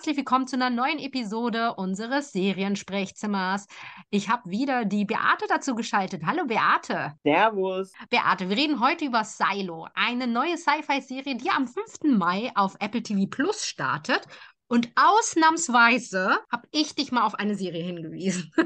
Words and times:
herzlich 0.00 0.16
willkommen 0.16 0.46
zu 0.46 0.56
einer 0.56 0.70
neuen 0.70 0.98
Episode 0.98 1.74
unseres 1.74 2.32
Seriensprechzimmers. 2.32 3.66
Ich 4.08 4.30
habe 4.30 4.48
wieder 4.48 4.86
die 4.86 5.04
Beate 5.04 5.44
dazu 5.46 5.74
geschaltet. 5.74 6.22
Hallo 6.24 6.46
Beate. 6.46 7.18
Servus. 7.22 7.92
Beate, 8.08 8.48
wir 8.48 8.56
reden 8.56 8.80
heute 8.80 9.04
über 9.04 9.24
Silo, 9.24 9.88
eine 9.92 10.26
neue 10.26 10.56
Sci-Fi-Serie, 10.56 11.36
die 11.36 11.50
am 11.50 11.68
5. 11.68 12.16
Mai 12.16 12.50
auf 12.54 12.76
Apple 12.80 13.02
TV 13.02 13.26
Plus 13.28 13.66
startet. 13.66 14.22
Und 14.68 14.90
ausnahmsweise 14.96 16.38
habe 16.50 16.66
ich 16.70 16.94
dich 16.94 17.12
mal 17.12 17.26
auf 17.26 17.34
eine 17.34 17.54
Serie 17.54 17.84
hingewiesen. 17.84 18.50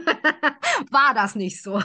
War 0.93 1.15
das 1.15 1.35
nicht 1.35 1.61
so? 1.61 1.83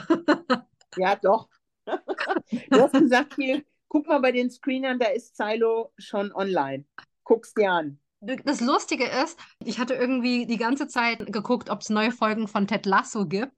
ja, 0.96 1.16
doch. 1.16 1.48
Du 1.86 2.80
hast 2.80 2.92
gesagt, 2.92 3.34
hier, 3.34 3.64
guck 3.88 4.06
mal 4.06 4.20
bei 4.20 4.30
den 4.30 4.48
Screenern, 4.48 5.00
da 5.00 5.06
ist 5.08 5.36
Silo 5.36 5.92
schon 5.98 6.32
online. 6.32 6.84
Guck's 7.24 7.52
dir 7.52 7.72
an. 7.72 7.99
Das 8.22 8.60
Lustige 8.60 9.06
ist, 9.06 9.38
ich 9.64 9.78
hatte 9.78 9.94
irgendwie 9.94 10.44
die 10.44 10.58
ganze 10.58 10.86
Zeit 10.86 11.32
geguckt, 11.32 11.70
ob 11.70 11.80
es 11.80 11.88
neue 11.88 12.12
Folgen 12.12 12.48
von 12.48 12.66
Ted 12.66 12.84
Lasso 12.84 13.26
gibt 13.26 13.54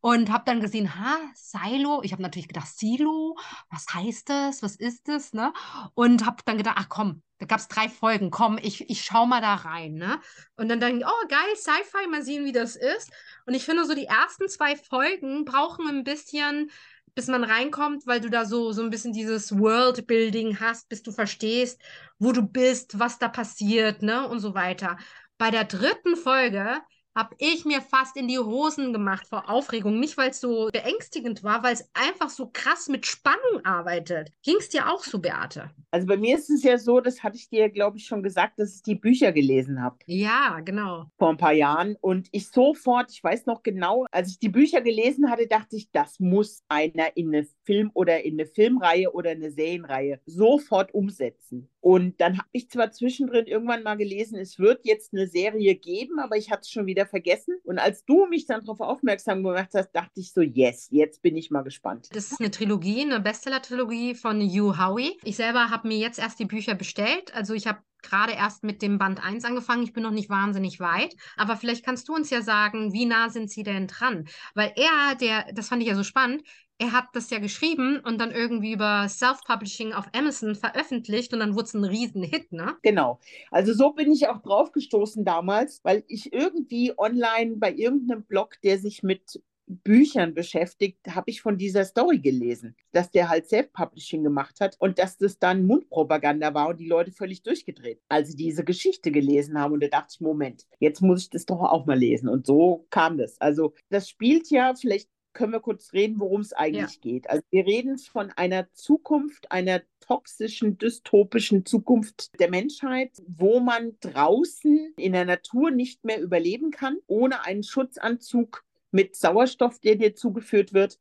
und 0.00 0.32
habe 0.32 0.44
dann 0.46 0.60
gesehen, 0.60 0.98
ha, 0.98 1.18
Silo. 1.34 2.00
Ich 2.02 2.12
habe 2.12 2.22
natürlich 2.22 2.48
gedacht, 2.48 2.68
Silo, 2.68 3.36
was 3.70 3.86
heißt 3.92 4.30
das? 4.30 4.62
Was 4.62 4.76
ist 4.76 5.08
das? 5.08 5.34
Ne? 5.34 5.52
Und 5.94 6.24
habe 6.24 6.38
dann 6.46 6.56
gedacht, 6.56 6.76
ach 6.78 6.88
komm, 6.88 7.22
da 7.38 7.44
gab 7.44 7.58
es 7.58 7.68
drei 7.68 7.90
Folgen, 7.90 8.30
komm, 8.30 8.58
ich, 8.62 8.88
ich 8.88 9.04
schau 9.04 9.26
mal 9.26 9.42
da 9.42 9.54
rein. 9.54 9.94
Ne? 9.94 10.18
Und 10.56 10.70
dann 10.70 10.80
dachte 10.80 10.96
ich, 10.96 11.04
oh 11.04 11.28
geil, 11.28 11.54
Sci-Fi, 11.54 12.08
mal 12.08 12.22
sehen, 12.22 12.46
wie 12.46 12.52
das 12.52 12.74
ist. 12.74 13.12
Und 13.44 13.52
ich 13.52 13.66
finde 13.66 13.84
so, 13.84 13.94
die 13.94 14.06
ersten 14.06 14.48
zwei 14.48 14.76
Folgen 14.76 15.44
brauchen 15.44 15.88
ein 15.88 16.04
bisschen 16.04 16.70
bis 17.16 17.28
man 17.28 17.44
reinkommt, 17.44 18.06
weil 18.06 18.20
du 18.20 18.30
da 18.30 18.44
so, 18.44 18.72
so 18.72 18.82
ein 18.82 18.90
bisschen 18.90 19.12
dieses 19.12 19.58
Worldbuilding 19.58 20.60
hast, 20.60 20.88
bis 20.88 21.02
du 21.02 21.12
verstehst, 21.12 21.80
wo 22.20 22.32
du 22.32 22.42
bist, 22.42 22.98
was 23.00 23.18
da 23.18 23.28
passiert, 23.28 24.02
ne, 24.02 24.28
und 24.28 24.38
so 24.40 24.54
weiter. 24.54 24.98
Bei 25.38 25.50
der 25.50 25.64
dritten 25.64 26.16
Folge 26.16 26.80
habe 27.16 27.34
ich 27.38 27.64
mir 27.64 27.80
fast 27.80 28.16
in 28.16 28.28
die 28.28 28.38
Hosen 28.38 28.92
gemacht 28.92 29.26
vor 29.26 29.48
Aufregung. 29.48 29.98
Nicht, 29.98 30.18
weil 30.18 30.30
es 30.30 30.40
so 30.40 30.68
beängstigend 30.70 31.42
war, 31.42 31.62
weil 31.62 31.72
es 31.72 31.88
einfach 31.94 32.28
so 32.28 32.50
krass 32.52 32.88
mit 32.88 33.06
Spannung 33.06 33.64
arbeitet. 33.64 34.30
Ging 34.42 34.56
es 34.58 34.68
dir 34.68 34.92
auch 34.92 35.02
so, 35.02 35.18
Beate? 35.18 35.70
Also 35.90 36.06
bei 36.06 36.18
mir 36.18 36.36
ist 36.36 36.50
es 36.50 36.62
ja 36.62 36.76
so, 36.76 37.00
das 37.00 37.22
hatte 37.22 37.36
ich 37.36 37.48
dir, 37.48 37.70
glaube 37.70 37.96
ich, 37.96 38.04
schon 38.04 38.22
gesagt, 38.22 38.58
dass 38.58 38.76
ich 38.76 38.82
die 38.82 38.94
Bücher 38.94 39.32
gelesen 39.32 39.82
habe. 39.82 39.96
Ja, 40.04 40.60
genau. 40.60 41.06
Vor 41.16 41.30
ein 41.30 41.38
paar 41.38 41.54
Jahren. 41.54 41.96
Und 42.00 42.28
ich 42.32 42.48
sofort, 42.48 43.10
ich 43.10 43.24
weiß 43.24 43.46
noch 43.46 43.62
genau, 43.62 44.04
als 44.10 44.32
ich 44.32 44.38
die 44.38 44.50
Bücher 44.50 44.82
gelesen 44.82 45.30
hatte, 45.30 45.46
dachte 45.46 45.76
ich, 45.76 45.90
das 45.90 46.20
muss 46.20 46.62
einer 46.68 47.16
in 47.16 47.34
eine 47.34 47.46
Film- 47.64 47.90
oder 47.94 48.22
in 48.24 48.34
eine 48.34 48.46
Filmreihe 48.46 49.10
oder 49.12 49.30
eine 49.30 49.50
Serienreihe 49.50 50.20
sofort 50.26 50.92
umsetzen. 50.92 51.70
Und 51.80 52.20
dann 52.20 52.38
habe 52.38 52.48
ich 52.50 52.68
zwar 52.68 52.90
zwischendrin 52.90 53.46
irgendwann 53.46 53.84
mal 53.84 53.96
gelesen, 53.96 54.38
es 54.38 54.58
wird 54.58 54.84
jetzt 54.84 55.14
eine 55.14 55.28
Serie 55.28 55.76
geben, 55.76 56.18
aber 56.18 56.36
ich 56.36 56.50
hatte 56.50 56.62
es 56.62 56.70
schon 56.70 56.86
wieder 56.86 57.05
vergessen. 57.06 57.56
Und 57.64 57.78
als 57.78 58.04
du 58.04 58.26
mich 58.26 58.46
dann 58.46 58.60
darauf 58.60 58.80
aufmerksam 58.80 59.42
gemacht 59.42 59.70
hast, 59.74 59.90
dachte 59.92 60.20
ich 60.20 60.32
so, 60.32 60.40
yes, 60.40 60.88
jetzt 60.90 61.22
bin 61.22 61.36
ich 61.36 61.50
mal 61.50 61.62
gespannt. 61.62 62.08
Das 62.12 62.32
ist 62.32 62.40
eine 62.40 62.50
Trilogie, 62.50 63.02
eine 63.02 63.20
Bestseller-Trilogie 63.20 64.14
von 64.14 64.40
Hugh 64.40 64.78
Howey. 64.78 65.18
Ich 65.24 65.36
selber 65.36 65.70
habe 65.70 65.88
mir 65.88 65.98
jetzt 65.98 66.18
erst 66.18 66.38
die 66.38 66.44
Bücher 66.44 66.74
bestellt. 66.74 67.34
Also 67.34 67.54
ich 67.54 67.66
habe 67.66 67.78
gerade 68.08 68.32
erst 68.32 68.64
mit 68.64 68.82
dem 68.82 68.98
Band 68.98 69.22
1 69.22 69.44
angefangen. 69.44 69.82
Ich 69.82 69.92
bin 69.92 70.02
noch 70.02 70.10
nicht 70.10 70.30
wahnsinnig 70.30 70.80
weit. 70.80 71.14
Aber 71.36 71.56
vielleicht 71.56 71.84
kannst 71.84 72.08
du 72.08 72.14
uns 72.14 72.30
ja 72.30 72.42
sagen, 72.42 72.92
wie 72.92 73.06
nah 73.06 73.28
sind 73.28 73.50
sie 73.50 73.62
denn 73.62 73.86
dran? 73.86 74.28
Weil 74.54 74.72
er, 74.76 75.14
der, 75.16 75.52
das 75.52 75.68
fand 75.68 75.82
ich 75.82 75.88
ja 75.88 75.94
so 75.94 76.04
spannend, 76.04 76.42
er 76.78 76.92
hat 76.92 77.06
das 77.14 77.30
ja 77.30 77.38
geschrieben 77.38 78.00
und 78.00 78.20
dann 78.20 78.30
irgendwie 78.30 78.72
über 78.72 79.08
Self-Publishing 79.08 79.92
auf 79.94 80.06
Amazon 80.12 80.54
veröffentlicht 80.54 81.32
und 81.32 81.40
dann 81.40 81.54
wurde 81.54 81.64
es 81.64 81.74
ein 81.74 81.84
Riesenhit, 81.84 82.52
ne? 82.52 82.76
Genau. 82.82 83.18
Also 83.50 83.72
so 83.72 83.92
bin 83.92 84.12
ich 84.12 84.28
auch 84.28 84.42
drauf 84.42 84.72
gestoßen 84.72 85.24
damals, 85.24 85.80
weil 85.84 86.04
ich 86.06 86.32
irgendwie 86.32 86.92
online 86.98 87.56
bei 87.56 87.72
irgendeinem 87.72 88.24
Blog, 88.24 88.60
der 88.62 88.78
sich 88.78 89.02
mit 89.02 89.40
Büchern 89.66 90.34
beschäftigt, 90.34 90.98
habe 91.08 91.30
ich 91.30 91.42
von 91.42 91.58
dieser 91.58 91.84
Story 91.84 92.18
gelesen, 92.18 92.76
dass 92.92 93.10
der 93.10 93.28
halt 93.28 93.48
Self-Publishing 93.48 94.22
gemacht 94.22 94.60
hat 94.60 94.76
und 94.78 94.98
dass 94.98 95.18
das 95.18 95.38
dann 95.38 95.66
Mundpropaganda 95.66 96.54
war 96.54 96.68
und 96.68 96.78
die 96.78 96.88
Leute 96.88 97.12
völlig 97.12 97.42
durchgedreht, 97.42 98.00
als 98.08 98.30
sie 98.30 98.36
diese 98.36 98.64
Geschichte 98.64 99.10
gelesen 99.10 99.58
haben. 99.58 99.74
Und 99.74 99.82
da 99.82 99.88
dachte 99.88 100.14
ich, 100.14 100.20
Moment, 100.20 100.66
jetzt 100.78 101.00
muss 101.02 101.22
ich 101.22 101.30
das 101.30 101.46
doch 101.46 101.60
auch 101.60 101.86
mal 101.86 101.98
lesen. 101.98 102.28
Und 102.28 102.46
so 102.46 102.86
kam 102.90 103.18
das. 103.18 103.40
Also 103.40 103.74
das 103.88 104.08
spielt 104.08 104.50
ja, 104.50 104.74
vielleicht 104.74 105.08
können 105.36 105.52
wir 105.52 105.60
kurz 105.60 105.92
reden, 105.92 106.18
worum 106.18 106.40
es 106.40 106.54
eigentlich 106.54 106.94
ja. 106.94 107.00
geht. 107.00 107.30
Also 107.30 107.42
wir 107.50 107.66
reden 107.66 107.98
von 107.98 108.32
einer 108.36 108.72
Zukunft, 108.72 109.52
einer 109.52 109.82
toxischen, 110.00 110.78
dystopischen 110.78 111.66
Zukunft 111.66 112.40
der 112.40 112.50
Menschheit, 112.50 113.10
wo 113.26 113.60
man 113.60 113.96
draußen 114.00 114.94
in 114.96 115.12
der 115.12 115.26
Natur 115.26 115.70
nicht 115.70 116.04
mehr 116.04 116.22
überleben 116.22 116.70
kann, 116.70 116.96
ohne 117.06 117.44
einen 117.44 117.62
Schutzanzug 117.62 118.64
mit 118.90 119.16
Sauerstoff, 119.16 119.78
der 119.80 119.96
dir 119.96 120.14
zugeführt 120.14 120.72
wird. 120.72 120.98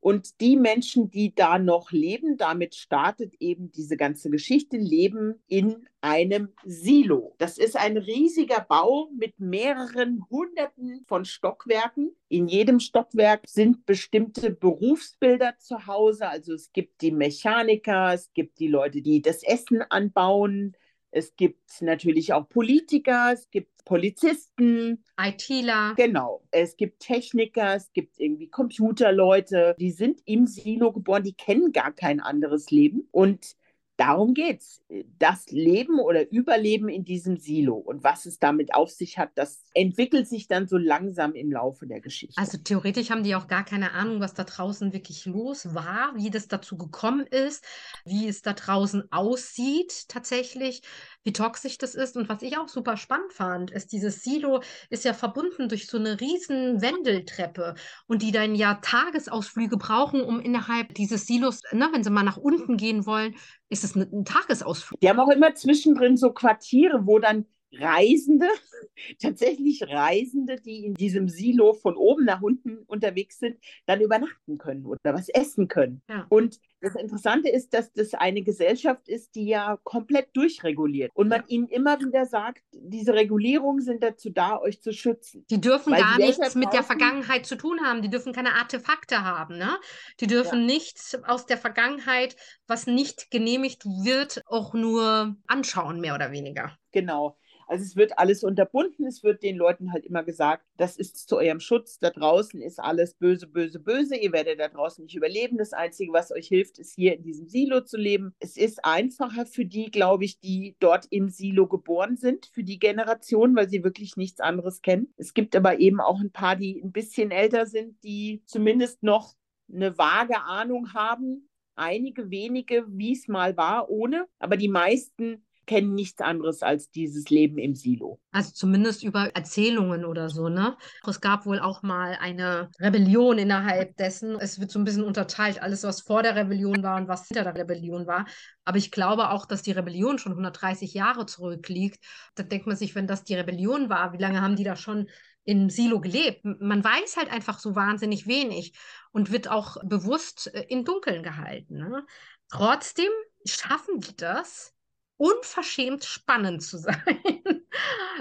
Und 0.00 0.40
die 0.40 0.56
Menschen, 0.56 1.10
die 1.10 1.34
da 1.34 1.58
noch 1.58 1.90
leben, 1.90 2.36
damit 2.36 2.76
startet 2.76 3.34
eben 3.40 3.72
diese 3.72 3.96
ganze 3.96 4.30
Geschichte, 4.30 4.76
leben 4.76 5.42
in 5.48 5.88
einem 6.00 6.50
Silo. 6.64 7.34
Das 7.38 7.58
ist 7.58 7.76
ein 7.76 7.96
riesiger 7.96 8.64
Bau 8.68 9.10
mit 9.18 9.40
mehreren 9.40 10.24
Hunderten 10.30 11.04
von 11.06 11.24
Stockwerken. 11.24 12.14
In 12.28 12.46
jedem 12.46 12.78
Stockwerk 12.78 13.42
sind 13.48 13.84
bestimmte 13.84 14.50
Berufsbilder 14.52 15.54
zu 15.58 15.88
Hause. 15.88 16.28
Also 16.28 16.54
es 16.54 16.72
gibt 16.72 17.00
die 17.00 17.10
Mechaniker, 17.10 18.14
es 18.14 18.32
gibt 18.32 18.60
die 18.60 18.68
Leute, 18.68 19.02
die 19.02 19.22
das 19.22 19.42
Essen 19.42 19.82
anbauen, 19.82 20.76
es 21.16 21.34
gibt 21.34 21.80
natürlich 21.80 22.34
auch 22.34 22.46
Politiker, 22.46 23.32
es 23.32 23.50
gibt 23.50 23.84
Polizisten, 23.86 25.02
ITler. 25.18 25.94
Genau. 25.96 26.42
Es 26.50 26.76
gibt 26.76 27.00
Techniker, 27.00 27.74
es 27.74 27.90
gibt 27.92 28.20
irgendwie 28.20 28.50
Computerleute, 28.50 29.74
die 29.80 29.92
sind 29.92 30.20
im 30.26 30.46
Silo 30.46 30.92
geboren, 30.92 31.22
die 31.22 31.32
kennen 31.32 31.72
gar 31.72 31.92
kein 31.92 32.20
anderes 32.20 32.70
Leben. 32.70 33.08
Und 33.12 33.56
darum 33.96 34.34
geht's. 34.34 34.82
Das 35.18 35.46
Leben 35.50 35.98
oder 35.98 36.30
Überleben 36.30 36.88
in 36.88 37.04
diesem 37.04 37.36
Silo 37.36 37.74
und 37.74 38.04
was 38.04 38.26
es 38.26 38.38
damit 38.38 38.74
auf 38.74 38.90
sich 38.90 39.18
hat, 39.18 39.30
das 39.34 39.64
entwickelt 39.74 40.28
sich 40.28 40.48
dann 40.48 40.66
so 40.66 40.76
langsam 40.76 41.34
im 41.34 41.50
Laufe 41.50 41.86
der 41.86 42.00
Geschichte. 42.00 42.40
Also 42.40 42.58
theoretisch 42.58 43.10
haben 43.10 43.22
die 43.22 43.34
auch 43.34 43.48
gar 43.48 43.64
keine 43.64 43.92
Ahnung, 43.92 44.20
was 44.20 44.34
da 44.34 44.44
draußen 44.44 44.92
wirklich 44.92 45.26
los 45.26 45.74
war, 45.74 46.12
wie 46.14 46.30
das 46.30 46.48
dazu 46.48 46.76
gekommen 46.76 47.26
ist, 47.26 47.64
wie 48.04 48.28
es 48.28 48.42
da 48.42 48.52
draußen 48.52 49.10
aussieht 49.10 50.08
tatsächlich, 50.08 50.82
wie 51.26 51.32
toxisch 51.32 51.76
das 51.76 51.94
ist. 51.94 52.16
Und 52.16 52.28
was 52.28 52.40
ich 52.40 52.56
auch 52.56 52.68
super 52.68 52.96
spannend 52.96 53.32
fand, 53.32 53.72
ist, 53.72 53.92
dieses 53.92 54.22
Silo 54.22 54.62
ist 54.88 55.04
ja 55.04 55.12
verbunden 55.12 55.68
durch 55.68 55.88
so 55.88 55.98
eine 55.98 56.20
riesen 56.20 56.80
Wendeltreppe 56.80 57.74
und 58.06 58.22
die 58.22 58.30
dann 58.32 58.54
ja 58.54 58.74
Tagesausflüge 58.80 59.76
brauchen, 59.76 60.22
um 60.22 60.40
innerhalb 60.40 60.94
dieses 60.94 61.26
Silos, 61.26 61.62
ne, 61.72 61.88
wenn 61.92 62.04
sie 62.04 62.10
mal 62.10 62.22
nach 62.22 62.36
unten 62.36 62.76
gehen 62.76 63.04
wollen, 63.04 63.34
ist 63.68 63.82
es 63.82 63.96
ein 63.96 64.24
Tagesausflug. 64.24 65.00
Die 65.00 65.08
haben 65.08 65.18
auch 65.18 65.30
immer 65.30 65.54
zwischendrin 65.54 66.16
so 66.16 66.32
Quartiere, 66.32 67.06
wo 67.06 67.18
dann 67.18 67.44
Reisende, 67.72 68.48
tatsächlich 69.20 69.82
Reisende, 69.82 70.56
die 70.56 70.84
in 70.86 70.94
diesem 70.94 71.28
Silo 71.28 71.74
von 71.74 71.96
oben 71.96 72.24
nach 72.24 72.42
unten 72.42 72.78
unterwegs 72.86 73.38
sind, 73.38 73.58
dann 73.86 74.00
übernachten 74.00 74.58
können 74.58 74.86
oder 74.86 74.98
was 75.14 75.28
essen 75.28 75.68
können. 75.68 76.02
Ja. 76.08 76.26
Und 76.28 76.60
das 76.80 76.94
Interessante 76.94 77.48
ist, 77.48 77.74
dass 77.74 77.92
das 77.92 78.14
eine 78.14 78.42
Gesellschaft 78.42 79.08
ist, 79.08 79.34
die 79.34 79.46
ja 79.46 79.78
komplett 79.82 80.28
durchreguliert 80.34 81.10
und 81.14 81.28
man 81.28 81.40
ja. 81.40 81.46
ihnen 81.48 81.68
immer 81.68 81.98
wieder 82.00 82.26
sagt, 82.26 82.62
diese 82.72 83.14
Regulierungen 83.14 83.80
sind 83.80 84.02
dazu 84.02 84.30
da, 84.30 84.58
euch 84.60 84.82
zu 84.82 84.92
schützen. 84.92 85.44
Die 85.50 85.60
dürfen 85.60 85.92
Weil 85.92 86.00
gar 86.00 86.18
nichts 86.18 86.54
mit 86.54 86.72
der 86.72 86.82
Vergangenheit 86.82 87.46
zu 87.46 87.56
tun 87.56 87.80
haben, 87.82 88.02
die 88.02 88.10
dürfen 88.10 88.32
keine 88.32 88.54
Artefakte 88.54 89.24
haben, 89.24 89.56
ne? 89.58 89.76
Die 90.20 90.26
dürfen 90.26 90.60
ja. 90.60 90.66
nichts 90.66 91.18
aus 91.24 91.46
der 91.46 91.58
Vergangenheit, 91.58 92.36
was 92.66 92.86
nicht 92.86 93.30
genehmigt 93.30 93.84
wird, 93.84 94.42
auch 94.46 94.74
nur 94.74 95.36
anschauen, 95.46 96.00
mehr 96.00 96.14
oder 96.14 96.30
weniger. 96.30 96.76
Genau. 96.92 97.36
Also 97.66 97.84
es 97.84 97.96
wird 97.96 98.18
alles 98.18 98.44
unterbunden, 98.44 99.06
es 99.06 99.22
wird 99.22 99.42
den 99.42 99.56
Leuten 99.56 99.92
halt 99.92 100.04
immer 100.04 100.22
gesagt, 100.22 100.64
das 100.76 100.96
ist 100.96 101.28
zu 101.28 101.36
eurem 101.36 101.60
Schutz, 101.60 101.98
da 101.98 102.10
draußen 102.10 102.62
ist 102.62 102.78
alles 102.78 103.14
böse, 103.14 103.46
böse, 103.46 103.80
böse, 103.80 104.16
ihr 104.16 104.32
werdet 104.32 104.60
da 104.60 104.68
draußen 104.68 105.04
nicht 105.04 105.16
überleben. 105.16 105.58
Das 105.58 105.72
Einzige, 105.72 106.12
was 106.12 106.32
euch 106.32 106.48
hilft, 106.48 106.78
ist 106.78 106.94
hier 106.94 107.16
in 107.16 107.22
diesem 107.22 107.48
Silo 107.48 107.80
zu 107.80 107.96
leben. 107.96 108.34
Es 108.38 108.56
ist 108.56 108.84
einfacher 108.84 109.46
für 109.46 109.64
die, 109.64 109.90
glaube 109.90 110.24
ich, 110.24 110.38
die 110.38 110.76
dort 110.78 111.06
im 111.10 111.28
Silo 111.28 111.66
geboren 111.66 112.16
sind, 112.16 112.46
für 112.46 112.62
die 112.62 112.78
Generation, 112.78 113.56
weil 113.56 113.68
sie 113.68 113.82
wirklich 113.82 114.16
nichts 114.16 114.40
anderes 114.40 114.82
kennen. 114.82 115.12
Es 115.16 115.34
gibt 115.34 115.56
aber 115.56 115.80
eben 115.80 116.00
auch 116.00 116.20
ein 116.20 116.32
paar, 116.32 116.56
die 116.56 116.80
ein 116.82 116.92
bisschen 116.92 117.30
älter 117.30 117.66
sind, 117.66 118.02
die 118.04 118.42
zumindest 118.46 119.02
noch 119.02 119.34
eine 119.72 119.98
vage 119.98 120.40
Ahnung 120.42 120.94
haben, 120.94 121.48
einige 121.74 122.30
wenige, 122.30 122.84
wie 122.88 123.12
es 123.12 123.28
mal 123.28 123.56
war, 123.56 123.90
ohne. 123.90 124.26
Aber 124.38 124.56
die 124.56 124.68
meisten 124.68 125.45
kennen 125.66 125.94
nichts 125.94 126.20
anderes 126.20 126.62
als 126.62 126.90
dieses 126.90 127.28
Leben 127.28 127.58
im 127.58 127.74
Silo. 127.74 128.20
Also 128.30 128.52
zumindest 128.52 129.02
über 129.02 129.34
Erzählungen 129.34 130.04
oder 130.04 130.28
so, 130.30 130.48
ne? 130.48 130.76
Es 131.06 131.20
gab 131.20 131.46
wohl 131.46 131.58
auch 131.58 131.82
mal 131.82 132.16
eine 132.20 132.70
Rebellion 132.80 133.38
innerhalb 133.38 133.96
dessen. 133.96 134.36
Es 134.40 134.60
wird 134.60 134.70
so 134.70 134.78
ein 134.78 134.84
bisschen 134.84 135.04
unterteilt, 135.04 135.60
alles, 135.62 135.82
was 135.82 136.00
vor 136.00 136.22
der 136.22 136.36
Rebellion 136.36 136.82
war 136.82 136.96
und 136.96 137.08
was 137.08 137.26
hinter 137.28 137.44
der 137.44 137.56
Rebellion 137.56 138.06
war. 138.06 138.26
Aber 138.64 138.78
ich 138.78 138.90
glaube 138.90 139.30
auch, 139.30 139.46
dass 139.46 139.62
die 139.62 139.72
Rebellion 139.72 140.18
schon 140.18 140.32
130 140.32 140.94
Jahre 140.94 141.26
zurückliegt. 141.26 142.04
Da 142.34 142.42
denkt 142.42 142.66
man 142.66 142.76
sich, 142.76 142.94
wenn 142.94 143.06
das 143.06 143.24
die 143.24 143.34
Rebellion 143.34 143.88
war, 143.88 144.12
wie 144.12 144.22
lange 144.22 144.40
haben 144.40 144.56
die 144.56 144.64
da 144.64 144.76
schon 144.76 145.08
im 145.46 145.70
Silo 145.70 146.00
gelebt? 146.00 146.44
Man 146.44 146.84
weiß 146.84 147.16
halt 147.16 147.30
einfach 147.30 147.58
so 147.58 147.74
wahnsinnig 147.74 148.26
wenig 148.26 148.74
und 149.12 149.32
wird 149.32 149.48
auch 149.48 149.78
bewusst 149.84 150.52
äh, 150.52 150.66
im 150.68 150.84
Dunkeln 150.84 151.22
gehalten. 151.22 151.78
Ne? 151.78 152.04
Trotzdem 152.50 153.10
schaffen 153.46 154.00
die 154.00 154.16
das, 154.16 154.74
unverschämt 155.16 156.04
spannend 156.04 156.62
zu 156.62 156.78
sein. 156.78 156.96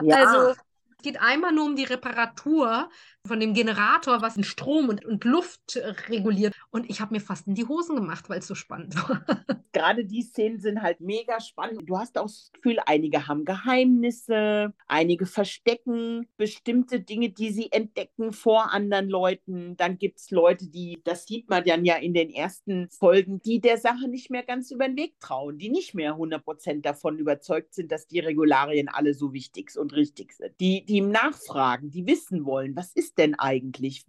Ja. 0.04 0.18
Also 0.18 0.60
geht 1.06 1.22
einmal 1.22 1.54
nur 1.54 1.66
um 1.66 1.76
die 1.76 1.84
Reparatur 1.84 2.90
von 3.28 3.40
dem 3.40 3.54
Generator, 3.54 4.22
was 4.22 4.36
Strom 4.46 4.90
und, 4.90 5.06
und 5.06 5.24
Luft 5.24 5.80
reguliert. 6.10 6.54
Und 6.72 6.90
ich 6.90 7.00
habe 7.00 7.14
mir 7.14 7.20
fast 7.20 7.48
in 7.48 7.56
die 7.56 7.68
Hosen 7.68 7.96
gemacht, 7.96 8.30
weil 8.30 8.40
es 8.40 8.48
so 8.48 8.56
spannend 8.56 8.96
war. 9.10 9.24
Gerade 9.72 10.06
die 10.06 10.22
Szenen 10.22 10.60
sind 10.60 10.82
halt 10.82 11.02
mega 11.02 11.40
spannend. 11.40 11.82
Du 11.86 11.98
hast 11.98 12.18
auch 12.18 12.26
das 12.26 12.50
Gefühl, 12.54 12.80
einige 12.86 13.28
haben 13.28 13.46
Geheimnisse, 13.46 14.74
einige 14.88 15.26
verstecken 15.26 16.28
bestimmte 16.38 17.00
Dinge, 17.02 17.30
die 17.30 17.52
sie 17.52 17.72
entdecken 17.72 18.32
vor 18.32 18.72
anderen 18.72 19.10
Leuten. 19.10 19.76
Dann 19.78 19.98
gibt 19.98 20.20
es 20.20 20.32
Leute, 20.32 20.68
die, 20.68 21.02
das 21.04 21.26
sieht 21.26 21.50
man 21.50 21.64
dann 21.66 21.86
ja 21.86 21.96
in 21.96 22.14
den 22.14 22.30
ersten 22.30 22.90
Folgen, 22.90 23.42
die 23.42 23.60
der 23.60 23.78
Sache 23.78 24.08
nicht 24.08 24.32
mehr 24.32 24.44
ganz 24.44 24.72
über 24.72 24.88
den 24.88 24.98
Weg 24.98 25.20
trauen, 25.20 25.58
die 25.58 25.70
nicht 25.70 25.94
mehr 25.94 26.16
100% 26.16 26.82
davon 26.82 27.20
überzeugt 27.20 27.74
sind, 27.74 27.92
dass 27.92 28.08
die 28.08 28.20
Regularien 28.20 28.88
alle 28.88 29.14
so 29.14 29.34
wichtig 29.34 29.78
und 29.78 29.94
richtig 29.94 30.34
sind. 30.34 30.54
Die, 30.60 30.86
die 30.86 30.95
nachfragen, 31.02 31.90
die 31.90 32.06
wissen 32.06 32.46
wollen, 32.46 32.76
was 32.76 32.92
ist 32.94 33.18
denn 33.18 33.36
eigentlich? 33.36 34.06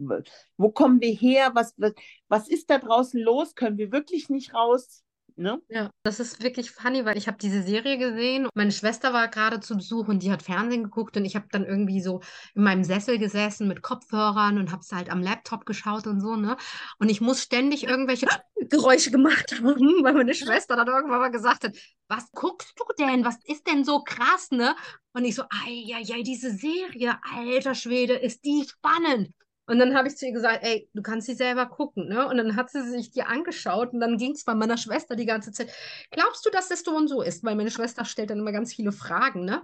Wo 0.56 0.70
kommen 0.70 1.00
wir 1.00 1.12
her? 1.12 1.52
Was, 1.54 1.74
was, 1.76 1.92
was 2.28 2.48
ist 2.48 2.70
da 2.70 2.78
draußen 2.78 3.20
los? 3.20 3.54
Können 3.54 3.78
wir 3.78 3.92
wirklich 3.92 4.28
nicht 4.28 4.54
raus? 4.54 5.05
Ne? 5.38 5.60
Ja, 5.68 5.90
das 6.02 6.18
ist 6.18 6.42
wirklich 6.42 6.70
funny, 6.70 7.04
weil 7.04 7.18
ich 7.18 7.28
habe 7.28 7.36
diese 7.36 7.62
Serie 7.62 7.98
gesehen. 7.98 8.48
Meine 8.54 8.72
Schwester 8.72 9.12
war 9.12 9.28
gerade 9.28 9.60
zu 9.60 9.76
Besuch 9.76 10.08
und 10.08 10.22
die 10.22 10.32
hat 10.32 10.42
Fernsehen 10.42 10.84
geguckt 10.84 11.14
und 11.18 11.26
ich 11.26 11.36
habe 11.36 11.46
dann 11.50 11.66
irgendwie 11.66 12.00
so 12.00 12.20
in 12.54 12.62
meinem 12.62 12.84
Sessel 12.84 13.18
gesessen 13.18 13.68
mit 13.68 13.82
Kopfhörern 13.82 14.56
und 14.58 14.72
habe 14.72 14.80
es 14.80 14.92
halt 14.92 15.10
am 15.10 15.20
Laptop 15.20 15.66
geschaut 15.66 16.06
und 16.06 16.20
so, 16.22 16.36
ne? 16.36 16.56
Und 16.98 17.10
ich 17.10 17.20
muss 17.20 17.42
ständig 17.42 17.84
irgendwelche 17.84 18.26
Geräusche 18.70 19.10
gemacht 19.10 19.54
haben, 19.58 20.02
weil 20.02 20.14
meine 20.14 20.32
Schwester 20.34 20.74
dann 20.74 20.88
irgendwann 20.88 21.20
mal 21.20 21.30
gesagt 21.30 21.64
hat, 21.64 21.76
was 22.08 22.30
guckst 22.32 22.72
du 22.78 22.84
denn? 22.98 23.24
Was 23.24 23.36
ist 23.44 23.66
denn 23.66 23.84
so 23.84 24.02
krass, 24.02 24.50
ne? 24.50 24.74
Und 25.12 25.26
ich 25.26 25.34
so, 25.34 25.42
ja, 25.68 25.98
ja, 25.98 26.22
diese 26.22 26.50
Serie, 26.50 27.18
alter 27.34 27.74
Schwede, 27.74 28.14
ist 28.14 28.42
die 28.44 28.64
spannend. 28.66 29.34
Und 29.66 29.78
dann 29.80 29.96
habe 29.96 30.08
ich 30.08 30.16
zu 30.16 30.26
ihr 30.26 30.32
gesagt, 30.32 30.60
ey, 30.62 30.88
du 30.94 31.02
kannst 31.02 31.26
sie 31.26 31.34
selber 31.34 31.66
gucken, 31.66 32.08
ne? 32.08 32.28
Und 32.28 32.36
dann 32.36 32.54
hat 32.56 32.70
sie 32.70 32.82
sich 32.88 33.10
die 33.10 33.22
angeschaut 33.22 33.92
und 33.92 34.00
dann 34.00 34.16
ging 34.16 34.32
es 34.32 34.44
bei 34.44 34.54
meiner 34.54 34.76
Schwester 34.76 35.16
die 35.16 35.26
ganze 35.26 35.50
Zeit, 35.52 35.72
glaubst 36.12 36.46
du, 36.46 36.50
dass 36.50 36.68
das 36.68 36.82
so 36.82 36.96
und 36.96 37.08
so 37.08 37.20
ist? 37.22 37.42
Weil 37.44 37.56
meine 37.56 37.70
Schwester 37.70 38.04
stellt 38.04 38.30
dann 38.30 38.38
immer 38.38 38.52
ganz 38.52 38.74
viele 38.74 38.92
Fragen, 38.92 39.44
ne? 39.44 39.62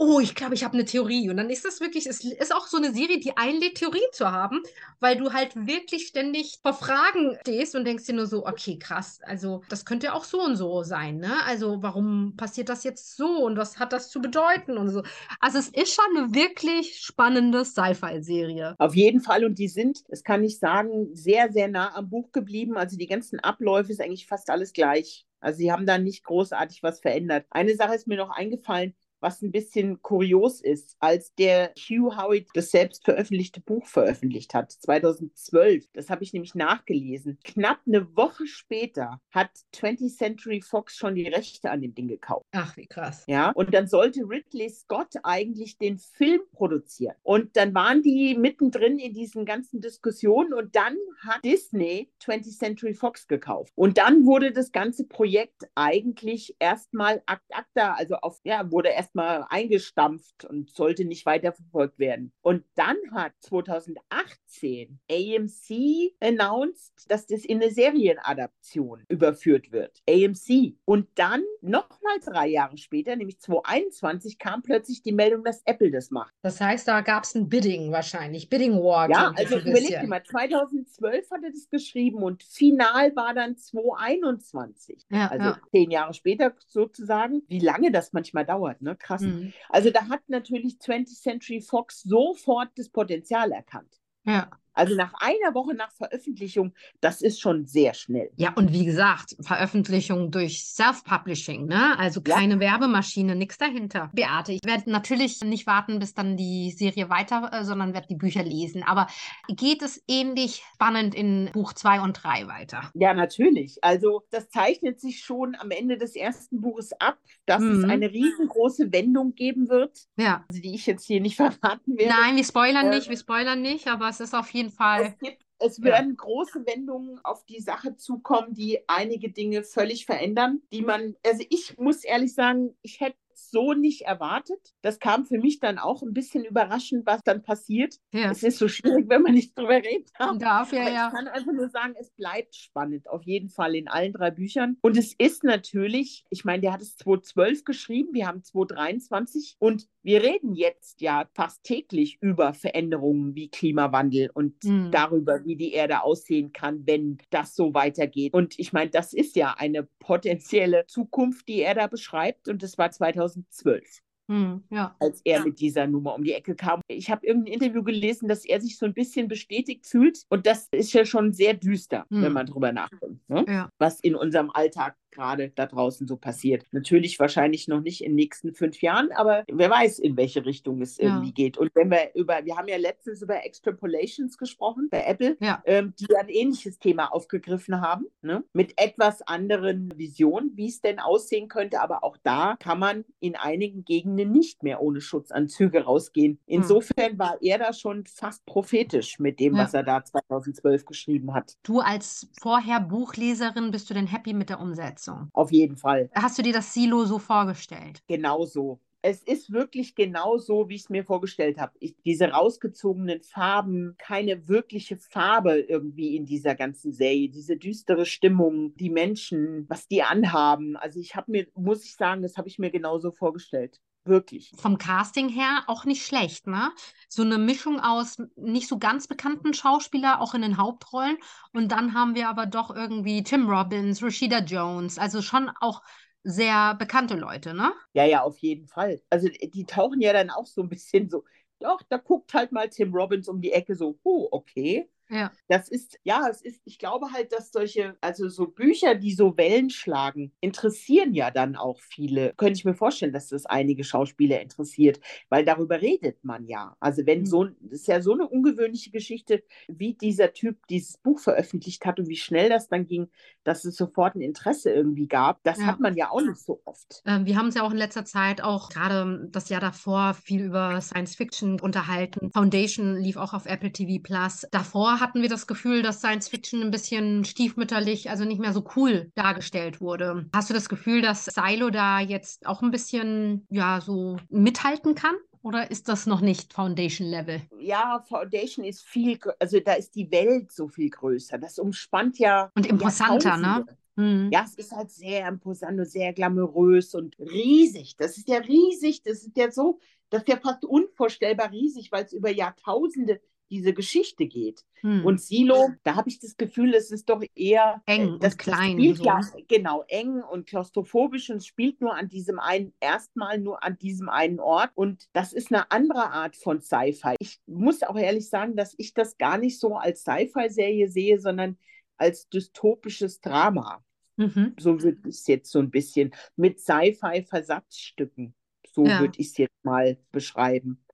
Oh, 0.00 0.18
ich 0.18 0.34
glaube, 0.34 0.54
ich 0.54 0.64
habe 0.64 0.74
eine 0.74 0.86
Theorie. 0.86 1.28
Und 1.28 1.36
dann 1.36 1.50
ist 1.50 1.66
das 1.66 1.80
wirklich, 1.80 2.06
es 2.06 2.24
ist 2.24 2.54
auch 2.54 2.66
so 2.66 2.78
eine 2.78 2.92
Serie, 2.92 3.20
die 3.20 3.36
einlädt, 3.36 3.74
Theorien 3.74 4.08
zu 4.12 4.32
haben, 4.32 4.62
weil 4.98 5.16
du 5.18 5.34
halt 5.34 5.54
wirklich 5.54 6.06
ständig 6.06 6.58
vor 6.62 6.72
Fragen 6.72 7.36
stehst 7.42 7.74
und 7.76 7.84
denkst 7.84 8.06
dir 8.06 8.14
nur 8.14 8.26
so, 8.26 8.46
okay, 8.46 8.78
krass, 8.78 9.20
also 9.22 9.62
das 9.68 9.84
könnte 9.84 10.14
auch 10.14 10.24
so 10.24 10.42
und 10.42 10.56
so 10.56 10.82
sein, 10.84 11.18
ne? 11.18 11.44
Also 11.44 11.82
warum 11.82 12.34
passiert 12.38 12.70
das 12.70 12.82
jetzt 12.82 13.14
so 13.14 13.44
und 13.44 13.58
was 13.58 13.78
hat 13.78 13.92
das 13.92 14.08
zu 14.08 14.22
bedeuten 14.22 14.78
und 14.78 14.88
so. 14.88 15.02
Also 15.38 15.58
es 15.58 15.68
ist 15.68 15.94
schon 15.94 16.16
eine 16.16 16.34
wirklich 16.34 16.98
spannende 17.00 17.66
Sci-Fi-Serie. 17.66 18.76
Auf 18.78 18.94
jeden 18.94 19.20
Fall 19.20 19.44
und 19.44 19.58
die 19.58 19.68
sind, 19.68 20.00
das 20.08 20.24
kann 20.24 20.42
ich 20.42 20.58
sagen, 20.58 21.14
sehr, 21.14 21.52
sehr 21.52 21.68
nah 21.68 21.94
am 21.94 22.08
Buch 22.08 22.32
geblieben. 22.32 22.78
Also 22.78 22.96
die 22.96 23.06
ganzen 23.06 23.38
Abläufe 23.40 23.92
ist 23.92 24.00
eigentlich 24.00 24.26
fast 24.26 24.48
alles 24.48 24.72
gleich. 24.72 25.26
Also 25.40 25.58
sie 25.58 25.72
haben 25.72 25.84
da 25.84 25.98
nicht 25.98 26.24
großartig 26.24 26.82
was 26.82 27.00
verändert. 27.00 27.44
Eine 27.50 27.74
Sache 27.74 27.94
ist 27.94 28.06
mir 28.06 28.16
noch 28.16 28.30
eingefallen, 28.30 28.94
was 29.20 29.42
ein 29.42 29.52
bisschen 29.52 30.02
kurios 30.02 30.60
ist, 30.60 30.96
als 31.00 31.34
der 31.34 31.72
Hugh 31.76 32.16
Howitt 32.16 32.48
das 32.54 32.70
selbst 32.70 33.04
veröffentlichte 33.04 33.60
Buch 33.60 33.86
veröffentlicht 33.86 34.54
hat, 34.54 34.72
2012. 34.72 35.86
Das 35.92 36.10
habe 36.10 36.24
ich 36.24 36.32
nämlich 36.32 36.54
nachgelesen. 36.54 37.38
Knapp 37.44 37.80
eine 37.86 38.16
Woche 38.16 38.46
später 38.46 39.20
hat 39.30 39.50
20th 39.74 40.16
Century 40.16 40.60
Fox 40.60 40.96
schon 40.96 41.14
die 41.14 41.28
Rechte 41.28 41.70
an 41.70 41.82
dem 41.82 41.94
Ding 41.94 42.08
gekauft. 42.08 42.46
Ach, 42.52 42.76
wie 42.76 42.86
krass. 42.86 43.24
Ja, 43.26 43.50
und 43.50 43.74
dann 43.74 43.86
sollte 43.86 44.20
Ridley 44.20 44.68
Scott 44.70 45.14
eigentlich 45.22 45.78
den 45.78 45.98
Film 45.98 46.40
produzieren. 46.52 47.14
Und 47.22 47.56
dann 47.56 47.74
waren 47.74 48.02
die 48.02 48.36
mittendrin 48.36 48.98
in 48.98 49.12
diesen 49.12 49.44
ganzen 49.44 49.80
Diskussionen 49.80 50.52
und 50.52 50.74
dann 50.74 50.96
hat 51.20 51.44
Disney 51.44 52.10
20th 52.22 52.58
Century 52.58 52.94
Fox 52.94 53.26
gekauft. 53.28 53.72
Und 53.74 53.98
dann 53.98 54.24
wurde 54.24 54.52
das 54.52 54.72
ganze 54.72 55.06
Projekt 55.06 55.68
eigentlich 55.74 56.56
erstmal 56.58 57.22
Akt 57.26 57.50
Acta, 57.52 57.94
also 57.94 58.16
auf, 58.16 58.40
ja, 58.44 58.70
wurde 58.70 58.90
erst 58.90 59.09
erstmal 59.10 59.46
eingestampft 59.48 60.44
und 60.44 60.70
sollte 60.70 61.04
nicht 61.04 61.26
weiterverfolgt 61.26 61.98
werden. 61.98 62.32
Und 62.42 62.64
dann 62.74 62.96
hat 63.12 63.32
2018 63.40 65.00
AMC 65.10 66.14
announced, 66.20 67.10
dass 67.10 67.26
das 67.26 67.44
in 67.44 67.60
eine 67.60 67.70
Serienadaption 67.70 69.04
überführt 69.08 69.72
wird. 69.72 70.00
AMC. 70.08 70.76
Und 70.84 71.08
dann 71.16 71.42
nochmal 71.60 72.20
drei 72.24 72.48
Jahre 72.48 72.76
später, 72.76 73.16
nämlich 73.16 73.40
2021, 73.40 74.38
kam 74.38 74.62
plötzlich 74.62 75.02
die 75.02 75.12
Meldung, 75.12 75.44
dass 75.44 75.62
Apple 75.64 75.90
das 75.90 76.10
macht. 76.10 76.32
Das 76.42 76.60
heißt, 76.60 76.86
da 76.86 77.00
gab 77.00 77.24
es 77.24 77.34
ein 77.34 77.48
Bidding 77.48 77.92
wahrscheinlich, 77.92 78.48
Bidding 78.48 78.74
War. 78.74 79.10
Ja, 79.10 79.32
also 79.36 79.58
überleg 79.58 80.00
dir 80.00 80.06
mal, 80.06 80.22
2012 80.22 81.30
hat 81.30 81.42
er 81.42 81.50
das 81.50 81.68
geschrieben 81.68 82.22
und 82.22 82.42
final 82.42 83.14
war 83.16 83.34
dann 83.34 83.56
2021. 83.56 85.06
Ja, 85.10 85.28
also 85.28 85.44
ja. 85.46 85.60
zehn 85.72 85.90
Jahre 85.90 86.14
später 86.14 86.54
sozusagen. 86.66 87.42
Wie 87.48 87.58
lange 87.58 87.90
das 87.90 88.12
manchmal 88.12 88.46
dauert, 88.46 88.80
ne? 88.82 88.96
Krass. 89.00 89.22
Mhm. 89.22 89.52
Also 89.68 89.90
da 89.90 90.08
hat 90.08 90.20
natürlich 90.28 90.78
20th 90.78 91.20
Century 91.20 91.60
Fox 91.60 92.02
sofort 92.02 92.70
das 92.76 92.88
Potenzial 92.88 93.50
erkannt. 93.52 94.00
Ja. 94.24 94.50
Also 94.72 94.94
nach 94.94 95.12
einer 95.14 95.54
Woche 95.54 95.74
nach 95.74 95.92
Veröffentlichung, 95.92 96.72
das 97.00 97.22
ist 97.22 97.40
schon 97.40 97.66
sehr 97.66 97.94
schnell. 97.94 98.30
Ja, 98.36 98.52
und 98.54 98.72
wie 98.72 98.84
gesagt, 98.84 99.36
Veröffentlichung 99.40 100.30
durch 100.30 100.64
Self-Publishing, 100.64 101.66
ne? 101.66 101.98
Also 101.98 102.20
keine 102.20 102.54
ja. 102.54 102.60
Werbemaschine, 102.60 103.34
nichts 103.34 103.58
dahinter. 103.58 104.10
Beate, 104.12 104.52
ich 104.52 104.60
werde 104.64 104.90
natürlich 104.90 105.40
nicht 105.42 105.66
warten, 105.66 105.98
bis 105.98 106.14
dann 106.14 106.36
die 106.36 106.70
Serie 106.70 107.10
weiter, 107.10 107.50
äh, 107.52 107.64
sondern 107.64 107.94
werde 107.94 108.08
die 108.08 108.16
Bücher 108.16 108.42
lesen. 108.42 108.82
Aber 108.82 109.08
geht 109.48 109.82
es 109.82 110.02
ähnlich 110.06 110.62
spannend 110.74 111.14
in 111.14 111.50
Buch 111.52 111.72
2 111.72 112.00
und 112.00 112.14
3 112.14 112.46
weiter? 112.46 112.90
Ja, 112.94 113.14
natürlich. 113.14 113.82
Also 113.82 114.22
das 114.30 114.50
zeichnet 114.50 115.00
sich 115.00 115.20
schon 115.20 115.56
am 115.56 115.70
Ende 115.70 115.98
des 115.98 116.14
ersten 116.14 116.60
Buches 116.60 116.92
ab, 117.00 117.18
dass 117.46 117.60
mhm. 117.60 117.84
es 117.84 117.90
eine 117.90 118.10
riesengroße 118.10 118.92
Wendung 118.92 119.34
geben 119.34 119.68
wird. 119.68 120.06
Ja. 120.16 120.44
Also 120.48 120.62
die 120.62 120.74
ich 120.74 120.86
jetzt 120.86 121.06
hier 121.06 121.20
nicht 121.20 121.36
verraten 121.36 121.96
werde. 121.96 122.14
Nein, 122.14 122.36
wir 122.36 122.44
spoilern 122.44 122.86
äh, 122.86 122.96
nicht, 122.96 123.08
wir 123.08 123.16
spoilern 123.16 123.62
nicht, 123.62 123.88
aber 123.88 124.08
es 124.08 124.20
ist 124.20 124.34
auf 124.34 124.50
jeden 124.50 124.59
jeden 124.60 124.72
Fall. 124.72 125.06
Es, 125.06 125.18
gibt, 125.18 125.42
es 125.58 125.82
werden 125.82 126.10
ja. 126.10 126.16
große 126.16 126.64
Wendungen 126.66 127.20
auf 127.24 127.44
die 127.44 127.60
Sache 127.60 127.96
zukommen, 127.96 128.54
die 128.54 128.78
einige 128.88 129.30
Dinge 129.30 129.62
völlig 129.62 130.06
verändern, 130.06 130.62
die 130.72 130.82
man, 130.82 131.16
also 131.24 131.44
ich 131.50 131.76
muss 131.78 132.04
ehrlich 132.04 132.34
sagen, 132.34 132.76
ich 132.82 133.00
hätte 133.00 133.16
so 133.48 133.72
nicht 133.72 134.02
erwartet. 134.02 134.74
Das 134.82 134.98
kam 134.98 135.24
für 135.24 135.38
mich 135.38 135.60
dann 135.60 135.78
auch 135.78 136.02
ein 136.02 136.12
bisschen 136.12 136.44
überraschend, 136.44 137.06
was 137.06 137.22
dann 137.22 137.42
passiert. 137.42 137.96
Ja. 138.12 138.30
Es 138.30 138.42
ist 138.42 138.58
so 138.58 138.68
schwierig, 138.68 139.08
wenn 139.08 139.22
man 139.22 139.34
nicht 139.34 139.56
drüber 139.58 139.76
reden 139.76 140.04
darf. 140.38 140.72
ja, 140.72 140.88
ja. 140.88 141.08
Ich 141.08 141.14
kann 141.14 141.28
einfach 141.28 141.52
nur 141.52 141.68
sagen, 141.68 141.94
es 141.98 142.10
bleibt 142.10 142.54
spannend, 142.54 143.08
auf 143.08 143.22
jeden 143.24 143.48
Fall 143.48 143.74
in 143.74 143.88
allen 143.88 144.12
drei 144.12 144.30
Büchern. 144.30 144.76
Und 144.82 144.96
es 144.96 145.14
ist 145.16 145.44
natürlich, 145.44 146.24
ich 146.30 146.44
meine, 146.44 146.60
der 146.60 146.72
hat 146.72 146.82
es 146.82 146.96
2012 146.96 147.64
geschrieben, 147.64 148.10
wir 148.12 148.26
haben 148.26 148.42
2023 148.42 149.56
und 149.58 149.86
wir 150.02 150.22
reden 150.22 150.54
jetzt 150.54 151.00
ja 151.00 151.28
fast 151.34 151.62
täglich 151.64 152.18
über 152.20 152.54
Veränderungen 152.54 153.34
wie 153.34 153.50
Klimawandel 153.50 154.30
und 154.32 154.64
mhm. 154.64 154.90
darüber, 154.90 155.44
wie 155.44 155.56
die 155.56 155.72
Erde 155.72 156.02
aussehen 156.02 156.52
kann, 156.52 156.86
wenn 156.86 157.18
das 157.30 157.54
so 157.54 157.74
weitergeht. 157.74 158.32
Und 158.32 158.58
ich 158.58 158.72
meine, 158.72 158.90
das 158.90 159.12
ist 159.12 159.36
ja 159.36 159.54
eine 159.58 159.88
potenzielle 159.98 160.86
Zukunft, 160.86 161.48
die 161.48 161.62
er 161.62 161.74
da 161.74 161.86
beschreibt. 161.86 162.48
Und 162.48 162.62
das 162.62 162.78
war 162.78 162.90
2012. 162.90 164.00
Hm, 164.30 164.62
ja. 164.70 164.94
als 165.00 165.22
er 165.24 165.42
mit 165.44 165.58
dieser 165.58 165.88
Nummer 165.88 166.14
um 166.14 166.22
die 166.22 166.34
Ecke 166.34 166.54
kam. 166.54 166.80
Ich 166.86 167.10
habe 167.10 167.26
irgendein 167.26 167.54
Interview 167.54 167.82
gelesen, 167.82 168.28
dass 168.28 168.44
er 168.44 168.60
sich 168.60 168.78
so 168.78 168.86
ein 168.86 168.94
bisschen 168.94 169.26
bestätigt 169.26 169.86
fühlt. 169.86 170.20
Und 170.28 170.46
das 170.46 170.68
ist 170.70 170.92
ja 170.92 171.04
schon 171.04 171.32
sehr 171.32 171.54
düster, 171.54 172.06
hm. 172.10 172.22
wenn 172.22 172.32
man 172.32 172.46
drüber 172.46 172.70
nachdenkt, 172.70 173.28
ne? 173.28 173.44
ja. 173.48 173.68
was 173.78 173.98
in 173.98 174.14
unserem 174.14 174.50
Alltag 174.50 174.94
gerade 175.12 175.50
da 175.54 175.66
draußen 175.66 176.06
so 176.06 176.16
passiert. 176.16 176.64
Natürlich 176.72 177.18
wahrscheinlich 177.18 177.68
noch 177.68 177.80
nicht 177.80 178.02
in 178.02 178.12
den 178.12 178.16
nächsten 178.16 178.54
fünf 178.54 178.80
Jahren, 178.82 179.10
aber 179.12 179.44
wer 179.50 179.70
weiß, 179.70 179.98
in 179.98 180.16
welche 180.16 180.44
Richtung 180.46 180.80
es 180.82 180.98
irgendwie 180.98 181.28
Ja. 181.28 181.32
geht. 181.34 181.58
Und 181.58 181.70
wenn 181.74 181.90
wir 181.90 182.10
über, 182.14 182.44
wir 182.44 182.56
haben 182.56 182.68
ja 182.68 182.76
letztens 182.76 183.22
über 183.22 183.44
Extrapolations 183.44 184.38
gesprochen 184.38 184.88
bei 184.90 185.04
Apple, 185.04 185.36
Ja. 185.40 185.62
ähm, 185.66 185.94
die 185.98 186.14
ein 186.16 186.28
ähnliches 186.28 186.78
Thema 186.78 187.12
aufgegriffen 187.12 187.80
haben, 187.80 188.06
ne? 188.22 188.44
mit 188.52 188.74
etwas 188.80 189.22
anderen 189.22 189.92
Visionen, 189.96 190.52
wie 190.56 190.68
es 190.68 190.80
denn 190.80 190.98
aussehen 190.98 191.48
könnte. 191.48 191.80
Aber 191.80 192.04
auch 192.04 192.16
da 192.22 192.56
kann 192.60 192.78
man 192.78 193.04
in 193.20 193.36
einigen 193.36 193.84
Gegenden 193.84 194.32
nicht 194.32 194.62
mehr 194.62 194.82
ohne 194.82 195.00
Schutzanzüge 195.00 195.84
rausgehen. 195.84 196.38
Insofern 196.46 197.18
war 197.18 197.38
er 197.40 197.58
da 197.58 197.72
schon 197.72 198.04
fast 198.06 198.44
prophetisch 198.46 199.18
mit 199.18 199.40
dem, 199.40 199.54
Ja. 199.56 199.64
was 199.64 199.74
er 199.74 199.82
da 199.82 200.04
2012 200.04 200.84
geschrieben 200.84 201.34
hat. 201.34 201.56
Du 201.62 201.80
als 201.80 202.28
vorher 202.40 202.80
Buchleserin, 202.80 203.70
bist 203.70 203.88
du 203.90 203.94
denn 203.94 204.06
happy 204.06 204.32
mit 204.34 204.48
der 204.50 204.60
Umsetzung? 204.60 204.99
Auf 205.32 205.52
jeden 205.52 205.76
Fall. 205.76 206.10
Hast 206.14 206.38
du 206.38 206.42
dir 206.42 206.52
das 206.52 206.74
Silo 206.74 207.04
so 207.04 207.18
vorgestellt? 207.18 208.02
Genauso. 208.08 208.80
Es 209.02 209.22
ist 209.22 209.50
wirklich 209.50 209.94
genau 209.94 210.36
so, 210.36 210.68
wie 210.68 210.74
ich 210.74 210.82
es 210.82 210.90
mir 210.90 211.04
vorgestellt 211.04 211.58
habe. 211.58 211.72
Ich, 211.80 211.96
diese 212.04 212.30
rausgezogenen 212.32 213.22
Farben, 213.22 213.94
keine 213.96 214.46
wirkliche 214.46 214.98
Farbe 214.98 215.58
irgendwie 215.58 216.16
in 216.16 216.26
dieser 216.26 216.54
ganzen 216.54 216.92
Serie, 216.92 217.30
diese 217.30 217.56
düstere 217.56 218.04
Stimmung, 218.04 218.74
die 218.76 218.90
Menschen, 218.90 219.64
was 219.70 219.88
die 219.88 220.02
anhaben. 220.02 220.76
Also 220.76 221.00
ich 221.00 221.16
habe 221.16 221.30
mir, 221.30 221.46
muss 221.54 221.84
ich 221.84 221.96
sagen, 221.96 222.20
das 222.20 222.36
habe 222.36 222.48
ich 222.48 222.58
mir 222.58 222.70
genauso 222.70 223.10
vorgestellt. 223.10 223.80
Wirklich. 224.04 224.50
Vom 224.56 224.78
Casting 224.78 225.28
her 225.28 225.64
auch 225.66 225.84
nicht 225.84 226.06
schlecht, 226.06 226.46
ne? 226.46 226.72
So 227.08 227.22
eine 227.22 227.38
Mischung 227.38 227.80
aus 227.80 228.16
nicht 228.36 228.66
so 228.66 228.78
ganz 228.78 229.06
bekannten 229.06 229.52
Schauspieler 229.52 230.20
auch 230.20 230.34
in 230.34 230.42
den 230.42 230.56
Hauptrollen 230.56 231.18
und 231.52 231.70
dann 231.70 231.92
haben 231.92 232.14
wir 232.14 232.28
aber 232.28 232.46
doch 232.46 232.74
irgendwie 232.74 233.22
Tim 233.22 233.48
Robbins, 233.48 234.02
Rashida 234.02 234.40
Jones, 234.40 234.98
also 234.98 235.20
schon 235.20 235.50
auch 235.60 235.82
sehr 236.22 236.74
bekannte 236.74 237.14
Leute, 237.16 237.54
ne? 237.54 237.72
Ja, 237.92 238.04
ja, 238.04 238.22
auf 238.22 238.38
jeden 238.38 238.66
Fall. 238.66 239.02
Also 239.10 239.28
die 239.28 239.64
tauchen 239.66 240.00
ja 240.00 240.12
dann 240.12 240.30
auch 240.30 240.46
so 240.46 240.62
ein 240.62 240.68
bisschen 240.68 241.08
so, 241.10 241.24
doch, 241.58 241.82
da 241.88 241.98
guckt 241.98 242.32
halt 242.34 242.52
mal 242.52 242.68
Tim 242.68 242.94
Robbins 242.94 243.28
um 243.28 243.40
die 243.40 243.52
Ecke 243.52 243.74
so, 243.74 243.98
oh, 244.02 244.28
okay. 244.30 244.88
Ja. 245.10 245.32
Das 245.48 245.68
ist, 245.68 245.98
ja, 246.04 246.28
es 246.30 246.42
ist, 246.42 246.60
ich 246.64 246.78
glaube 246.78 247.12
halt, 247.12 247.32
dass 247.32 247.50
solche, 247.52 247.96
also 248.00 248.28
so 248.28 248.46
Bücher, 248.46 248.94
die 248.94 249.12
so 249.12 249.36
Wellen 249.36 249.68
schlagen, 249.70 250.32
interessieren 250.40 251.12
ja 251.14 251.30
dann 251.32 251.56
auch 251.56 251.80
viele. 251.80 252.32
Könnte 252.36 252.58
ich 252.58 252.64
mir 252.64 252.74
vorstellen, 252.74 253.12
dass 253.12 253.28
das 253.28 253.46
einige 253.46 253.82
Schauspieler 253.84 254.40
interessiert, 254.40 255.00
weil 255.28 255.44
darüber 255.44 255.82
redet 255.82 256.22
man 256.24 256.46
ja. 256.46 256.76
Also 256.80 257.04
wenn 257.06 257.20
Mhm. 257.20 257.26
so, 257.26 257.44
das 257.60 257.80
ist 257.80 257.88
ja 257.88 258.00
so 258.00 258.12
eine 258.12 258.28
ungewöhnliche 258.28 258.90
Geschichte, 258.90 259.42
wie 259.68 259.94
dieser 259.94 260.32
Typ 260.32 260.66
dieses 260.68 260.98
Buch 260.98 261.18
veröffentlicht 261.18 261.84
hat 261.84 261.98
und 261.98 262.08
wie 262.08 262.16
schnell 262.16 262.48
das 262.48 262.68
dann 262.68 262.86
ging, 262.86 263.08
dass 263.44 263.64
es 263.64 263.76
sofort 263.76 264.14
ein 264.14 264.20
Interesse 264.20 264.70
irgendwie 264.70 265.08
gab. 265.08 265.42
Das 265.42 265.58
Ja. 265.58 265.66
hat 265.66 265.80
man 265.80 265.96
ja 265.96 266.10
auch 266.10 266.20
nicht 266.22 266.38
so 266.38 266.60
oft. 266.64 267.02
Ähm, 267.06 267.26
wir 267.26 267.36
haben 267.36 267.46
uns 267.46 267.54
ja 267.54 267.62
auch 267.62 267.70
in 267.72 267.76
letzter 267.78 268.04
Zeit 268.04 268.42
auch 268.42 268.68
gerade 268.68 269.26
das 269.30 269.48
Jahr 269.48 269.60
davor 269.60 270.14
viel 270.14 270.42
über 270.42 270.80
Science 270.80 271.16
Fiction 271.16 271.58
unterhalten. 271.60 272.30
Foundation 272.32 272.96
lief 272.96 273.16
auch 273.16 273.32
auf 273.32 273.46
Apple 273.46 273.72
TV 273.72 274.02
Plus. 274.02 274.46
Davor 274.50 274.99
hatten 275.00 275.22
wir 275.22 275.28
das 275.28 275.46
Gefühl, 275.46 275.82
dass 275.82 275.98
Science 275.98 276.28
Fiction 276.28 276.62
ein 276.62 276.70
bisschen 276.70 277.24
stiefmütterlich, 277.24 278.10
also 278.10 278.24
nicht 278.24 278.40
mehr 278.40 278.52
so 278.52 278.64
cool 278.76 279.10
dargestellt 279.14 279.80
wurde. 279.80 280.26
Hast 280.34 280.50
du 280.50 280.54
das 280.54 280.68
Gefühl, 280.68 281.02
dass 281.02 281.24
Silo 281.24 281.70
da 281.70 282.00
jetzt 282.00 282.46
auch 282.46 282.62
ein 282.62 282.70
bisschen, 282.70 283.46
ja, 283.50 283.80
so 283.80 284.18
mithalten 284.28 284.94
kann? 284.94 285.14
Oder 285.42 285.70
ist 285.70 285.88
das 285.88 286.06
noch 286.06 286.20
nicht 286.20 286.52
Foundation-Level? 286.52 287.40
ja, 287.60 288.04
Foundation 288.06 288.64
ist 288.64 288.82
viel, 288.82 289.18
also 289.38 289.60
da 289.60 289.74
ist 289.74 289.94
die 289.94 290.10
Welt 290.10 290.52
so 290.52 290.68
viel 290.68 290.90
größer. 290.90 291.38
Das 291.38 291.58
umspannt 291.58 292.18
ja 292.18 292.50
Und 292.54 292.66
imposanter, 292.66 293.36
ne? 293.36 293.66
Mhm. 293.96 294.30
Ja, 294.32 294.44
es 294.44 294.54
ist 294.54 294.72
halt 294.72 294.90
sehr 294.90 295.28
imposant 295.28 295.78
und 295.78 295.86
sehr 295.86 296.12
glamourös 296.12 296.94
und 296.94 297.18
riesig. 297.18 297.96
Das 297.96 298.16
ist 298.16 298.28
ja 298.28 298.38
riesig, 298.38 299.02
das 299.02 299.24
ist 299.24 299.36
ja 299.36 299.50
so, 299.50 299.78
das 300.10 300.22
ist 300.22 300.28
ja 300.28 300.36
fast 300.36 300.64
unvorstellbar 300.64 301.50
riesig, 301.50 301.90
weil 301.92 302.04
es 302.04 302.12
über 302.12 302.30
Jahrtausende 302.30 303.20
diese 303.50 303.74
Geschichte 303.74 304.26
geht. 304.26 304.64
Mhm. 304.82 305.04
Und 305.04 305.20
Silo, 305.20 305.70
da 305.82 305.96
habe 305.96 306.08
ich 306.08 306.18
das 306.20 306.36
Gefühl, 306.36 306.74
es 306.74 306.90
ist 306.90 307.08
doch 307.08 307.22
eher 307.34 307.82
Eng 307.86 308.02
äh, 308.02 308.10
und 308.12 308.24
das, 308.24 308.36
klein 308.36 308.78
Das 308.78 308.98
so, 308.98 309.04
ja 309.04 309.20
ne? 309.20 309.44
genau 309.48 309.84
eng 309.88 310.22
und 310.22 310.46
klaustrophobisch 310.46 311.30
und 311.30 311.44
spielt 311.44 311.80
nur 311.80 311.94
an 311.94 312.08
diesem 312.08 312.38
einen, 312.38 312.72
erstmal 312.80 313.38
nur 313.38 313.62
an 313.62 313.76
diesem 313.78 314.08
einen 314.08 314.40
Ort. 314.40 314.70
Und 314.74 315.08
das 315.12 315.32
ist 315.32 315.52
eine 315.52 315.70
andere 315.70 316.10
Art 316.10 316.36
von 316.36 316.60
Sci-Fi. 316.60 317.16
Ich 317.18 317.40
muss 317.46 317.82
auch 317.82 317.96
ehrlich 317.96 318.28
sagen, 318.28 318.56
dass 318.56 318.74
ich 318.78 318.94
das 318.94 319.18
gar 319.18 319.36
nicht 319.38 319.58
so 319.58 319.76
als 319.76 320.02
Sci-Fi-Serie 320.02 320.88
sehe, 320.88 321.20
sondern 321.20 321.58
als 321.96 322.28
dystopisches 322.28 323.20
Drama. 323.20 323.84
Mhm. 324.16 324.54
So 324.58 324.82
würde 324.82 325.00
ich 325.08 325.16
es 325.16 325.26
jetzt 325.26 325.50
so 325.50 325.58
ein 325.58 325.70
bisschen 325.70 326.14
mit 326.36 326.60
Sci-Fi-Versatzstücken, 326.60 328.34
so 328.72 328.86
Ja. 328.86 329.00
würde 329.00 329.18
ich 329.18 329.28
es 329.28 329.36
jetzt 329.38 329.64
mal 329.64 329.98
beschreiben. 330.12 330.84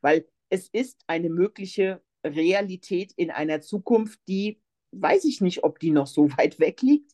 Weil 0.00 0.26
es 0.50 0.68
ist 0.68 1.02
eine 1.06 1.30
mögliche 1.30 2.02
Realität 2.24 3.12
in 3.16 3.30
einer 3.30 3.60
Zukunft, 3.62 4.20
die 4.28 4.60
weiß 4.92 5.24
ich 5.24 5.40
nicht, 5.40 5.64
ob 5.64 5.78
die 5.80 5.90
noch 5.90 6.06
so 6.06 6.30
weit 6.36 6.58
weg 6.60 6.82
liegt. 6.82 7.12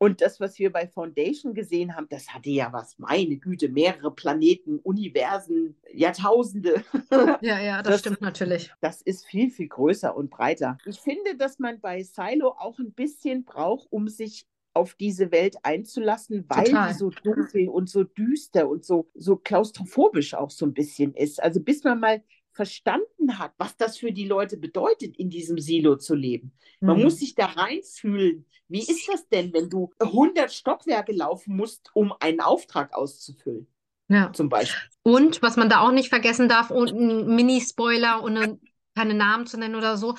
Und 0.00 0.20
das, 0.20 0.38
was 0.38 0.56
wir 0.60 0.70
bei 0.70 0.86
Foundation 0.86 1.54
gesehen 1.54 1.96
haben, 1.96 2.06
das 2.08 2.28
hatte 2.32 2.50
ja 2.50 2.72
was, 2.72 2.96
meine 3.00 3.36
Güte, 3.36 3.68
mehrere 3.68 4.14
Planeten, 4.14 4.78
Universen, 4.78 5.76
Jahrtausende. 5.92 6.84
Ja, 7.42 7.58
ja, 7.58 7.82
das, 7.82 7.94
Das- 7.94 8.00
stimmt 8.00 8.20
natürlich. 8.20 8.72
Das 8.80 9.02
ist 9.02 9.26
viel, 9.26 9.50
viel 9.50 9.66
größer 9.68 10.14
und 10.16 10.30
breiter. 10.30 10.78
Ich 10.86 11.00
finde, 11.00 11.36
dass 11.36 11.58
man 11.58 11.80
bei 11.80 12.04
Silo 12.04 12.50
auch 12.50 12.78
ein 12.78 12.92
bisschen 12.92 13.44
braucht, 13.44 13.88
um 13.90 14.06
sich 14.06 14.46
auf 14.72 14.94
diese 14.94 15.32
Welt 15.32 15.56
einzulassen, 15.64 16.44
weil 16.48 16.66
Total. 16.66 16.92
die 16.92 16.94
so 16.98 17.10
dunkel 17.10 17.68
und 17.68 17.90
so 17.90 18.04
düster 18.04 18.68
und 18.68 18.84
so, 18.84 19.10
so 19.14 19.34
klaustrophobisch 19.36 20.34
auch 20.34 20.50
so 20.50 20.64
ein 20.66 20.74
bisschen 20.74 21.12
ist. 21.14 21.42
Also 21.42 21.60
bis 21.60 21.82
man 21.82 21.98
mal 21.98 22.22
verstanden 22.58 23.38
hat, 23.38 23.52
was 23.56 23.76
das 23.76 23.98
für 23.98 24.10
die 24.10 24.26
Leute 24.26 24.56
bedeutet, 24.56 25.16
in 25.16 25.30
diesem 25.30 25.60
Silo 25.60 25.94
zu 25.94 26.16
leben. 26.16 26.50
Man 26.80 26.96
Mhm. 26.98 27.04
muss 27.04 27.20
sich 27.20 27.36
da 27.36 27.46
reinfühlen. 27.46 28.46
Wie 28.66 28.80
ist 28.80 29.08
das 29.08 29.28
denn, 29.28 29.52
wenn 29.52 29.70
du 29.70 29.92
100 30.02 30.52
Stockwerke 30.52 31.12
laufen 31.12 31.56
musst, 31.56 31.90
um 31.94 32.12
einen 32.18 32.40
Auftrag 32.40 32.92
auszufüllen, 32.94 33.68
Ja. 34.08 34.32
zum 34.32 34.48
Beispiel? 34.48 34.90
Und 35.04 35.40
was 35.40 35.56
man 35.56 35.68
da 35.68 35.82
auch 35.82 35.92
nicht 35.92 36.08
vergessen 36.08 36.48
darf, 36.48 36.72
und 36.72 36.90
ein 36.90 37.36
Mini-Spoiler, 37.36 38.24
ohne 38.24 38.58
keine 38.96 39.14
Namen 39.14 39.46
zu 39.46 39.56
nennen 39.56 39.76
oder 39.76 39.96
so, 39.96 40.16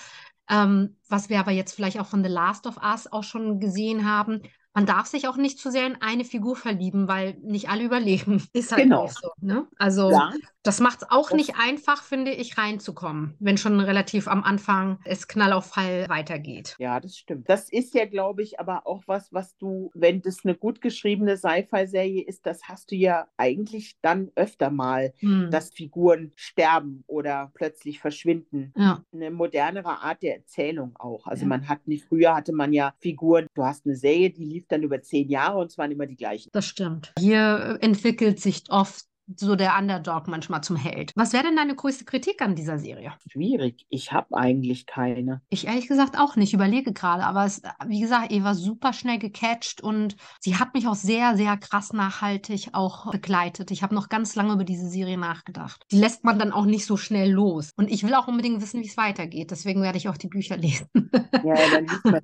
ähm, 0.50 0.96
was 1.10 1.28
wir 1.30 1.42
aber 1.42 1.52
jetzt 1.52 1.74
vielleicht 1.74 2.00
auch 2.00 2.08
von 2.08 2.24
The 2.24 2.30
Last 2.30 2.68
of 2.68 2.78
Us 2.82 3.12
auch 3.12 3.24
schon 3.26 3.60
gesehen 3.60 4.10
haben, 4.10 4.44
man 4.74 4.86
darf 4.86 5.08
sich 5.08 5.28
auch 5.28 5.38
nicht 5.38 5.60
zu 5.60 5.72
sehr 5.72 5.88
in 5.88 6.02
eine 6.02 6.24
Figur 6.26 6.56
verlieben, 6.56 7.08
weil 7.08 7.34
nicht 7.42 7.70
alle 7.70 7.84
überleben. 7.84 8.44
Ist 8.54 8.72
halt 8.72 8.84
Genau. 8.84 9.08
so, 9.08 9.32
ne? 9.42 9.68
Also 9.78 10.12
Ja, 10.12 10.34
das 10.64 10.80
macht 10.80 11.02
es 11.02 11.10
auch 11.10 11.32
nicht 11.32 11.56
einfach, 11.58 12.04
finde 12.04 12.32
ich, 12.32 12.58
reinzukommen, 12.58 13.36
wenn 13.40 13.58
schon 13.58 13.80
relativ 13.80 14.28
am 14.28 14.44
Anfang 14.44 15.00
es 15.06 15.28
Knall 15.28 15.54
auf 15.54 15.66
Fall 15.68 16.06
weitergeht. 16.10 16.76
Ja, 16.80 17.00
das 17.00 17.18
stimmt. 17.18 17.50
Das 17.50 17.70
ist 17.70 17.94
ja, 17.94 18.06
glaube 18.06 18.44
ich, 18.44 18.60
aber 18.60 18.86
auch 18.86 19.04
was, 19.08 19.34
was 19.34 19.58
du, 19.58 19.92
wenn 19.96 20.22
das 20.22 20.40
eine 20.44 20.56
gut 20.56 20.82
geschriebene 20.82 21.38
Sci-Fi-Serie 21.38 22.24
ist, 22.24 22.46
das 22.46 22.64
hast 22.64 22.92
du 22.92 22.96
ja 22.96 23.28
eigentlich 23.38 23.98
dann 24.02 24.32
öfter 24.36 24.70
mal, 24.70 25.14
Hm. 25.20 25.50
dass 25.52 25.72
Figuren 25.72 26.32
sterben 26.36 27.04
oder 27.08 27.52
plötzlich 27.54 28.00
verschwinden. 28.00 28.74
Ja, 28.76 29.04
Eine 29.14 29.32
modernere 29.32 30.02
Art 30.02 30.22
der 30.24 30.36
Erzählung 30.38 30.96
auch. 30.98 31.26
Also 31.28 31.44
Ja. 31.44 31.50
man 31.50 31.68
hat 31.68 31.88
nicht, 31.88 32.06
früher 32.06 32.36
hatte 32.36 32.54
man 32.54 32.74
ja 32.74 32.94
Figuren, 33.00 33.48
du 33.56 33.64
hast 33.66 33.86
eine 33.86 33.96
Serie, 33.96 34.30
die 34.30 34.46
lief 34.60 34.68
dann 34.68 34.84
über 34.84 35.02
zehn 35.02 35.30
Jahre 35.30 35.60
und 35.60 35.68
es 35.68 35.78
waren 35.78 35.92
immer 35.92 36.06
die 36.06 36.16
gleichen. 36.16 36.50
das 36.52 36.66
stimmt. 36.66 37.14
Hier 37.18 37.80
äh, 37.82 37.86
entwickelt 37.86 38.40
sich 38.40 38.64
oft 38.70 39.06
so 39.36 39.56
der 39.56 39.78
Underdog 39.78 40.28
manchmal 40.28 40.64
zum 40.64 40.76
Held. 40.76 41.12
Was 41.16 41.34
wäre 41.34 41.44
denn 41.44 41.56
deine 41.56 41.76
größte 41.76 42.06
Kritik 42.06 42.42
an 42.42 42.56
dieser 42.56 42.80
Serie? 42.80 43.14
Schwierig. 43.32 43.86
Ich 43.90 44.12
habe 44.12 44.36
eigentlich 44.36 44.86
keine. 44.88 45.42
Ich 45.50 45.68
ehrlich 45.68 45.88
gesagt 45.88 46.18
auch 46.18 46.36
nicht, 46.36 46.54
überlege 46.54 46.94
gerade, 46.94 47.24
aber 47.24 47.46
es, 47.46 47.62
wie 47.86 48.00
gesagt, 48.00 48.32
Eva 48.32 48.56
super 48.56 48.94
schnell 48.94 49.20
gecatcht 49.20 49.82
und 49.82 50.16
sie 50.40 50.56
hat 50.56 50.74
mich 50.74 50.88
auch 50.88 50.96
sehr, 50.96 51.38
sehr 51.38 51.58
krass 51.58 51.94
nachhaltig 51.94 52.70
auch 52.74 53.12
begleitet. 53.12 53.70
Ich 53.72 53.84
habe 53.84 53.94
noch 53.94 54.10
ganz 54.10 54.36
lange 54.36 54.54
über 54.54 54.64
diese 54.64 54.90
Serie 54.90 55.18
nachgedacht. 55.18 55.86
Die 55.92 56.00
lässt 56.00 56.24
man 56.24 56.40
dann 56.40 56.52
auch 56.52 56.66
nicht 56.66 56.86
so 56.86 56.98
schnell 56.98 57.32
los. 57.32 57.72
Und 57.76 57.92
ich 57.92 58.04
will 58.04 58.16
auch 58.16 58.28
unbedingt 58.28 58.62
wissen, 58.62 58.82
wie 58.82 58.88
es 58.88 58.98
weitergeht. 58.98 59.52
Deswegen 59.52 59.84
werde 59.84 60.00
ich 60.00 60.10
auch 60.10 60.18
die 60.18 60.28
Bücher 60.28 60.58
lesen. 60.58 60.88
Ja, 60.94 61.54
dann 61.72 61.86
liest 61.86 62.06
man. 62.06 62.22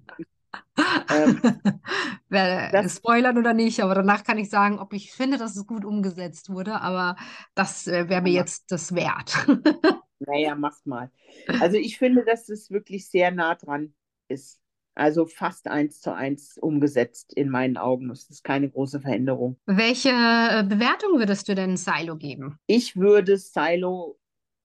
Ähm, 1.10 1.42
Das- 2.30 2.98
spoilern 2.98 3.38
oder 3.38 3.54
nicht, 3.54 3.82
aber 3.82 3.96
danach 3.96 4.24
kann 4.24 4.38
ich 4.38 4.50
sagen, 4.50 4.80
ob 4.80 4.94
ich 4.94 5.12
finde, 5.12 5.38
dass 5.38 5.56
es 5.56 5.66
gut 5.66 5.86
umgesetzt 5.86 6.50
wurde, 6.50 6.82
aber 6.82 7.16
das 7.54 7.88
äh, 7.88 8.10
wäre 8.10 8.22
mir 8.22 8.34
jetzt 8.34 8.72
das 8.72 8.94
wert. 8.96 9.36
Naja, 10.20 10.56
mach's 10.56 10.86
mal. 10.86 11.12
Also 11.60 11.76
ich 11.78 11.98
finde, 11.98 12.24
dass 12.24 12.48
es 12.48 12.72
wirklich 12.72 13.10
sehr 13.10 13.32
nah 13.32 13.54
dran 13.56 13.94
ist. 14.30 14.62
Also 14.96 15.26
fast 15.26 15.68
eins 15.68 16.00
zu 16.00 16.14
eins 16.16 16.58
umgesetzt 16.58 17.34
in 17.34 17.50
meinen 17.50 17.76
Augen. 17.76 18.10
Es 18.10 18.30
ist 18.30 18.44
keine 18.44 18.70
große 18.70 19.02
Veränderung. 19.02 19.60
Welche 19.66 20.10
äh, 20.10 20.64
Bewertung 20.64 21.20
würdest 21.20 21.50
du 21.50 21.54
denn 21.54 21.76
Silo 21.76 22.16
geben? 22.16 22.58
Ich 22.66 22.96
würde 22.96 23.38
Silo 23.38 24.18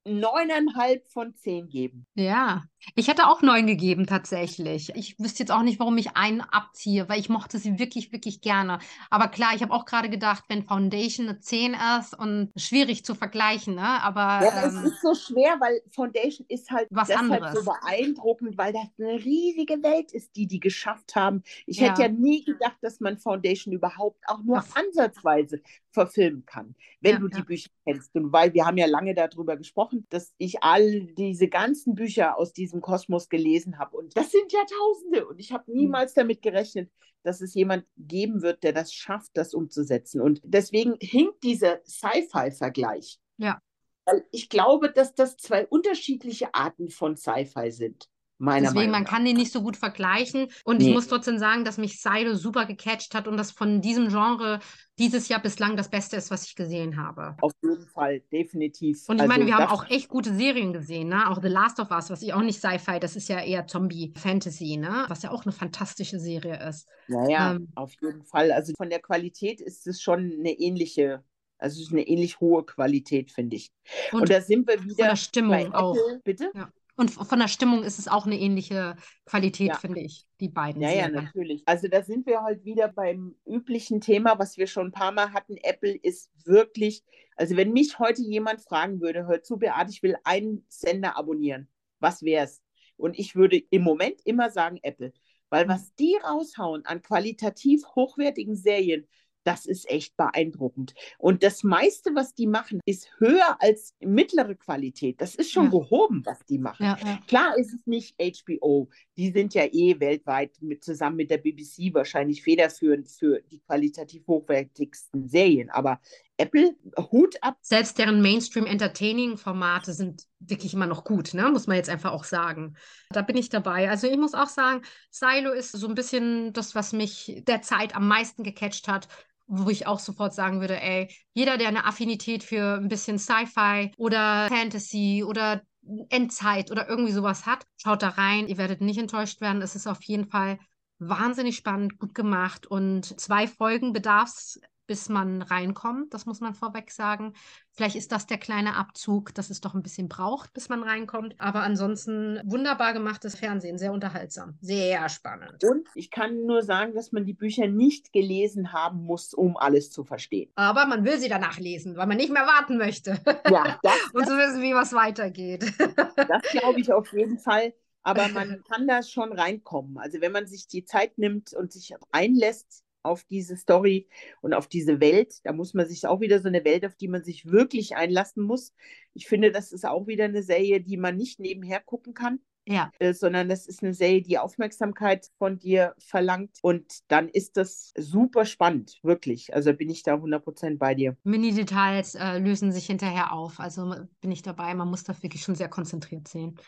neuneinhalb 0.05 1.09
von 1.09 1.35
zehn 1.37 1.69
geben. 1.69 2.07
Ja, 2.15 2.65
ich 2.97 3.09
hätte 3.09 3.29
auch 3.29 3.41
neun 3.41 3.67
gegeben 3.67 4.07
tatsächlich. 4.07 4.91
Ich 4.97 5.19
wüsste 5.19 5.41
jetzt 5.45 5.53
auch 5.53 5.63
nicht, 5.63 5.79
warum 5.79 5.97
ich 5.97 6.17
einen 6.17 6.41
abziehe, 6.41 7.09
weil 7.09 7.21
ich 7.21 7.29
mochte 7.29 7.59
sie 7.59 7.79
wirklich, 7.79 8.13
wirklich 8.13 8.41
gerne. 8.41 8.81
Aber 9.11 9.29
klar, 9.29 9.55
ich 9.55 9.63
habe 9.63 9.73
auch 9.73 9.85
gerade 9.85 10.11
gedacht, 10.11 10.45
wenn 10.49 10.65
Foundation 10.67 11.29
eine 11.29 11.39
10 11.41 11.75
ist 12.01 12.19
und 12.19 12.51
schwierig 12.57 13.05
zu 13.05 13.15
vergleichen, 13.15 13.77
ne? 13.77 14.03
Aber 14.03 14.43
Ja, 14.43 14.53
ähm, 14.55 14.73
es 14.83 14.83
ist 14.83 15.03
so 15.03 15.15
schwer, 15.15 15.61
weil 15.61 15.83
Foundation 15.95 16.47
ist 16.49 16.71
halt 16.71 16.89
Was 16.91 17.09
deshalb 17.11 17.43
anderes. 17.43 17.59
so 17.59 17.63
beeindruckend, 17.63 18.57
weil 18.57 18.73
das 18.73 18.87
eine 18.99 19.23
riesige 19.23 19.83
Welt 19.83 20.13
ist, 20.13 20.35
die 20.35 20.47
die 20.47 20.61
geschafft 20.61 21.15
haben. 21.15 21.43
Ich 21.67 21.81
Ja. 21.81 21.87
hätte 21.87 22.03
ja 22.03 22.09
nie 22.09 22.43
gedacht, 22.45 22.79
dass 22.81 23.01
man 23.01 23.19
Foundation 23.19 23.75
überhaupt 23.75 24.25
auch 24.29 24.43
nur 24.43 24.57
Ja. 24.57 24.65
ansatzweise 24.75 25.61
verfilmen 25.93 26.45
kann, 26.47 26.75
wenn 27.01 27.15
Ja, 27.15 27.19
du 27.19 27.29
die 27.29 27.39
ja. 27.39 27.45
Bücher 27.45 27.71
kennst. 27.85 28.15
Und 28.15 28.33
weil 28.33 28.55
wir 28.55 28.67
haben 28.67 28.77
ja 28.77 28.87
lange 28.87 29.15
darüber 29.15 29.57
gesprochen, 29.57 30.07
dass 30.11 30.35
ich 30.39 30.63
all 30.63 31.01
diese 31.17 31.49
ganzen 31.49 31.95
Bücher 31.95 32.39
aus 32.39 32.53
diesem 32.53 32.81
Kosmos 32.81 33.29
gelesen 33.29 33.79
habe. 33.79 33.97
Und 33.97 34.17
das 34.17 34.31
sind 34.31 34.53
ja 34.53 34.61
Tausende. 34.61 35.27
Und 35.27 35.41
ich 35.41 35.53
habe 35.53 35.71
niemals 35.73 36.15
damit 36.15 36.43
gerechnet, 36.43 36.91
dass 37.23 37.41
es 37.41 37.55
jemand 37.55 37.85
geben 37.97 38.43
wird, 38.43 38.63
der 38.63 38.73
das 38.73 38.93
schafft, 38.93 39.31
das 39.35 39.55
umzusetzen. 39.55 40.21
Und 40.21 40.41
deswegen 40.45 40.97
hinkt 41.01 41.43
dieser 41.43 41.81
Sci-Fi-Vergleich. 41.85 43.19
Ja. 43.37 43.61
Weil 44.05 44.25
ich 44.31 44.49
glaube, 44.49 44.91
dass 44.91 45.15
das 45.15 45.37
zwei 45.37 45.67
unterschiedliche 45.67 46.55
Arten 46.55 46.89
von 46.89 47.17
Sci-Fi 47.17 47.71
sind. 47.71 48.10
Meiner 48.41 48.73
Deswegen, 48.73 48.91
Meinung 48.91 48.93
man 48.93 49.03
nach. 49.03 49.11
kann 49.11 49.25
den 49.25 49.37
nicht 49.37 49.53
so 49.53 49.63
gut 49.63 49.77
vergleichen. 49.77 50.49
Und 50.65 50.81
ich 50.83 50.89
Nee. 50.89 50.95
muss 50.95 51.09
trotzdem 51.09 51.39
sagen, 51.39 51.65
dass 51.65 51.77
mich 51.79 52.01
Silo 52.01 52.35
super 52.35 52.65
gecatcht 52.67 53.15
hat 53.15 53.29
und 53.29 53.37
das 53.37 53.51
von 53.53 53.83
diesem 53.83 54.09
Genre 54.09 54.61
dieses 54.99 55.29
Jahr 55.29 55.41
bislang 55.43 55.77
das 55.77 55.91
Beste 55.91 56.17
ist, 56.17 56.31
was 56.31 56.45
ich 56.47 56.57
gesehen 56.57 56.97
habe. 56.97 57.37
Auf 57.41 57.53
jeden 57.63 57.87
Fall, 57.87 58.21
definitiv. 58.33 59.09
Und 59.09 59.17
ich 59.17 59.23
Also 59.23 59.29
meine, 59.29 59.47
wir 59.47 59.57
haben 59.57 59.67
auch 59.69 59.89
echt 59.91 60.09
gute 60.09 60.35
Serien 60.35 60.73
gesehen, 60.73 61.09
ne? 61.09 61.29
Auch 61.31 61.41
The 61.43 61.49
Last 61.49 61.81
of 61.81 61.91
Us, 61.91 62.11
was 62.11 62.23
ich 62.23 62.33
auch 62.33 62.43
nicht 62.43 62.61
Sci-Fi, 62.61 62.99
das 63.01 63.17
ist 63.17 63.29
ja 63.29 63.41
eher 63.43 63.67
Zombie-Fantasy, 63.67 64.77
ne? 64.79 65.05
Was 65.09 65.23
ja 65.23 65.31
auch 65.31 65.45
eine 65.45 65.53
fantastische 65.53 66.19
Serie 66.19 66.67
ist. 66.69 66.87
Naja, 67.09 67.53
ähm, 67.53 67.69
auf 67.75 67.93
jeden 68.01 68.25
Fall. 68.25 68.53
Also 68.53 68.73
von 68.77 68.89
der 68.91 69.01
Qualität 69.01 69.61
ist 69.61 69.87
es 69.87 70.01
schon 70.01 70.33
eine 70.39 70.53
ähnliche, 70.53 71.25
also 71.59 71.81
es 71.81 71.87
ist 71.89 71.93
eine 71.93 72.07
ähnlich 72.07 72.41
hohe 72.41 72.65
Qualität, 72.65 73.33
finde 73.33 73.57
ich. 73.57 73.71
Und, 74.13 74.21
Und 74.23 74.31
da 74.31 74.41
sind 74.41 74.67
wir 74.69 74.79
von 74.79 74.89
wieder 74.89 75.09
der 75.09 75.17
Stimmung 75.17 75.71
bei 75.71 75.75
auch. 75.79 75.95
Apple, 75.97 76.21
bitte? 76.25 76.53
Und 76.97 77.11
von 77.11 77.39
der 77.39 77.49
Stimmung 77.49 77.83
ist 77.83 77.99
es 77.99 78.09
auch 78.09 78.27
eine 78.27 78.39
ähnliche 78.39 78.97
Qualität, 79.25 79.69
Ja. 79.69 79.79
finde 79.79 80.01
ich, 80.01 80.27
die 80.41 80.49
beiden 80.49 80.83
Ja, 80.83 80.89
ja, 80.89 80.95
Serien. 81.07 81.25
natürlich. 81.25 81.63
Also 81.67 81.89
da 81.89 82.03
sind 82.03 82.27
wir 82.27 82.43
halt 82.43 82.65
wieder 82.65 82.89
beim 82.89 83.35
üblichen 83.47 84.01
Thema, 84.01 84.39
was 84.39 84.57
wir 84.57 84.67
schon 84.67 84.89
ein 84.89 84.93
paar 84.93 85.13
Mal 85.13 85.33
hatten. 85.33 85.57
Apple 85.63 85.95
ist 85.95 86.31
wirklich, 86.45 87.03
also 87.37 87.57
wenn 87.57 87.73
mich 87.73 87.99
heute 87.99 88.23
jemand 88.23 88.61
fragen 88.61 89.01
würde, 89.01 89.27
hör 89.27 89.43
zu, 89.43 89.57
Beate, 89.57 89.91
ich 89.91 90.03
will 90.03 90.17
einen 90.25 90.65
Sender 90.69 91.17
abonnieren, 91.17 91.69
was 92.01 92.23
wär's? 92.23 92.63
Und 92.97 93.19
ich 93.19 93.35
würde 93.35 93.57
im 93.71 93.83
Moment 93.83 94.21
immer 94.25 94.51
sagen 94.51 94.79
Apple, 94.83 95.13
weil 95.49 95.69
was 95.69 95.95
die 95.95 96.17
raushauen 96.23 96.85
an 96.85 97.03
qualitativ 97.03 97.85
hochwertigen 97.95 98.57
Serien, 98.57 99.07
das 99.45 99.67
ist 99.67 99.89
echt 99.91 100.17
beeindruckend. 100.17 100.95
Und 101.19 101.43
das 101.43 101.63
meiste, 101.63 102.15
was 102.15 102.35
die 102.35 102.47
machen, 102.47 102.81
ist 102.85 103.11
höher 103.19 103.57
als 103.61 103.95
mittlere 104.01 104.55
Qualität. 104.55 105.21
Das 105.21 105.35
ist 105.35 105.51
schon 105.53 105.65
Ja. 105.67 105.71
gehoben, 105.71 106.23
was 106.25 106.39
die 106.47 106.59
machen. 106.59 106.85
Ja, 106.85 106.99
ja. 107.03 107.21
Klar 107.27 107.57
ist 107.57 107.73
es 107.73 107.87
nicht 107.87 108.15
HBO. 108.21 108.89
Die 109.17 109.31
sind 109.33 109.55
ja 109.55 109.65
eh 109.65 109.99
weltweit 109.99 110.53
mit, 110.61 110.85
zusammen 110.85 111.17
mit 111.17 111.31
der 111.31 111.39
BBC 111.39 111.93
wahrscheinlich 111.95 112.43
federführend 112.43 113.09
für 113.09 113.41
die 113.51 113.61
qualitativ 113.61 114.27
hochwertigsten 114.27 115.29
Serien. 115.29 115.71
Aber 115.71 116.01
Apple, 116.41 116.75
Hut 116.97 117.37
ab. 117.43 117.59
Selbst 117.61 117.99
deren 117.99 118.23
Mainstream-Entertaining-Formate 118.23 119.93
sind 119.93 120.23
wirklich 120.39 120.75
immer 120.75 120.87
noch 120.87 121.05
gut, 121.05 121.35
ne? 121.35 121.51
Muss 121.51 121.67
man 121.67 121.77
jetzt 121.77 121.91
einfach 121.91 122.13
auch 122.13 122.25
sagen. 122.25 122.77
Da 123.11 123.23
bin 123.23 123.37
ich 123.37 123.51
dabei. 123.51 123.91
Also 123.91 124.07
ich 124.07 124.17
muss 124.17 124.35
auch 124.35 124.49
sagen, 124.49 124.83
Silo 125.11 125.53
ist 125.53 125.73
so 125.73 125.87
ein 125.87 125.95
bisschen 125.95 126.53
das, 126.53 126.75
was 126.75 126.93
mich 126.93 127.43
derzeit 127.47 127.95
am 127.95 128.09
meisten 128.09 128.43
gecatcht 128.43 128.89
hat, 128.89 129.09
wo 129.47 129.69
ich 129.69 129.87
auch 129.87 129.99
sofort 129.99 130.33
sagen 130.33 130.61
würde, 130.61 130.81
ey, 130.81 131.15
jeder, 131.35 131.59
der 131.59 131.69
eine 131.69 131.85
Affinität 131.85 132.43
für 132.43 132.77
ein 132.77 132.89
bisschen 132.89 133.19
Sci-Fi 133.19 133.93
oder 133.97 134.49
Fantasy 134.49 135.25
oder 135.27 135.63
Endzeit 136.09 136.71
oder 136.71 136.89
irgendwie 136.89 137.13
sowas 137.13 137.47
hat, 137.47 137.67
schaut 137.77 138.03
da 138.03 138.11
rein. 138.11 138.47
Ihr 138.47 138.59
werdet 138.59 138.81
nicht 138.81 138.99
enttäuscht 138.99 139.41
werden. 139.41 139.61
Es 139.61 139.75
ist 139.75 139.87
auf 139.87 140.03
jeden 140.05 140.27
Fall 140.27 140.59
wahnsinnig 141.01 141.57
spannend, 141.57 141.99
gut 141.99 142.15
gemacht 142.15 142.67
und 142.67 143.19
zwei 143.21 143.49
Folgen 143.49 143.93
bedarf 143.93 144.29
es, 144.29 144.61
bis 144.91 145.09
man 145.09 145.41
reinkommt. 145.43 146.13
Das 146.13 146.27
muss 146.27 146.41
man 146.41 146.53
vorweg 146.53 146.91
sagen. 146.91 147.35
Vielleicht 147.71 147.95
ist 147.95 148.11
das 148.11 148.27
der 148.27 148.39
kleine 148.39 148.75
Abzug, 148.75 149.33
dass 149.37 149.49
es 149.49 149.61
doch 149.61 149.73
ein 149.75 149.85
bisschen 149.85 150.09
braucht, 150.09 150.53
bis 150.53 150.69
man 150.69 150.83
reinkommt. 150.83 151.37
Aber 151.39 151.61
ansonsten 151.63 152.41
wunderbar 152.43 152.93
gemachtes 152.93 153.37
Fernsehen, 153.37 153.79
sehr 153.79 153.93
unterhaltsam, 153.93 154.59
sehr 154.61 155.09
spannend. 155.09 155.63
Und 155.63 155.87
ich 155.95 156.11
kann 156.11 156.45
nur 156.45 156.63
sagen, 156.63 156.93
dass 156.93 157.13
man 157.13 157.25
die 157.25 157.35
Bücher 157.35 157.69
nicht 157.69 158.13
gelesen 158.13 158.73
haben 158.73 159.05
muss, 159.05 159.33
um 159.33 159.57
alles 159.57 159.93
zu 159.93 160.03
verstehen. 160.03 160.51
Aber 160.57 160.87
man 160.87 161.05
will 161.05 161.21
sie 161.21 161.29
danach 161.29 161.61
lesen, 161.61 161.97
weil 161.97 162.09
man 162.09 162.17
nicht 162.17 162.33
mehr 162.33 162.49
warten 162.49 162.77
möchte. 162.77 163.21
Ja, 163.49 163.79
das, 163.85 163.95
Und 164.13 164.27
zu 164.27 164.37
wissen, 164.37 164.61
wie 164.61 164.75
was 164.75 164.93
weitergeht. 164.93 165.73
das 166.17 166.43
glaube 166.51 166.81
ich 166.81 166.93
auf 166.93 167.13
jeden 167.13 167.39
Fall. 167.39 167.75
Aber 168.03 168.27
man 168.27 168.65
kann 168.69 168.89
da 168.89 169.05
schon 169.05 169.33
reinkommen. 169.33 169.99
Also 169.99 170.21
wenn 170.21 170.33
man 170.33 170.49
sich 170.49 170.67
die 170.67 170.85
Zeit 170.85 171.17
nimmt 171.17 171.55
und 171.55 171.71
sich 171.71 171.95
einlässt 172.11 172.83
auf 173.03 173.25
diese 173.25 173.57
Story 173.57 174.09
und 174.41 174.55
auf 174.55 174.67
diese 174.67 175.01
Welt, 175.01 175.35
da 175.45 175.53
muss 175.53 175.75
man 175.75 175.87
sich 175.89 176.07
auch 176.07 176.21
wieder 176.21 176.41
so 176.41 176.49
eine 176.49 176.65
Welt, 176.65 176.85
auf 176.85 176.97
die 176.97 177.09
man 177.09 177.23
sich 177.25 177.47
wirklich 177.47 177.97
einlassen 177.97 178.43
muss. 178.43 178.75
Ich 179.15 179.27
finde, 179.27 179.51
das 179.53 179.73
ist 179.73 179.87
auch 179.87 180.07
wieder 180.07 180.25
eine 180.25 180.43
Serie, 180.43 180.81
die 180.81 180.97
man 180.97 181.17
nicht 181.17 181.41
nebenher 181.41 181.81
gucken 181.81 182.15
kann. 182.15 182.41
ja, 182.67 182.91
äh, 182.99 183.15
sondern 183.15 183.49
das 183.49 183.67
ist 183.67 183.83
eine 183.83 183.95
Serie, 183.95 184.23
die 184.23 184.39
Aufmerksamkeit 184.39 185.29
von 185.39 185.59
dir 185.59 185.95
verlangt. 185.99 186.59
Und 186.63 186.87
dann 187.09 187.29
ist 187.29 187.57
das 187.57 187.93
super 187.97 188.45
spannend, 188.45 188.99
wirklich. 189.03 189.55
Also 189.55 189.73
bin 189.73 189.91
ich 189.91 190.03
da 190.03 190.15
100% 190.15 190.79
bei 190.79 190.95
dir. 190.95 191.17
Mini-Details 191.25 192.15
äh, 192.15 192.39
lösen 192.39 192.71
sich 192.71 192.87
hinterher 192.87 193.33
auf. 193.33 193.59
Also 193.59 193.95
bin 194.21 194.31
ich 194.31 194.43
dabei. 194.43 194.75
Man 194.75 194.89
muss 194.89 195.05
das 195.05 195.23
wirklich 195.23 195.43
schon 195.43 195.55
sehr 195.55 195.69
konzentriert 195.69 196.29
sehen. 196.29 196.59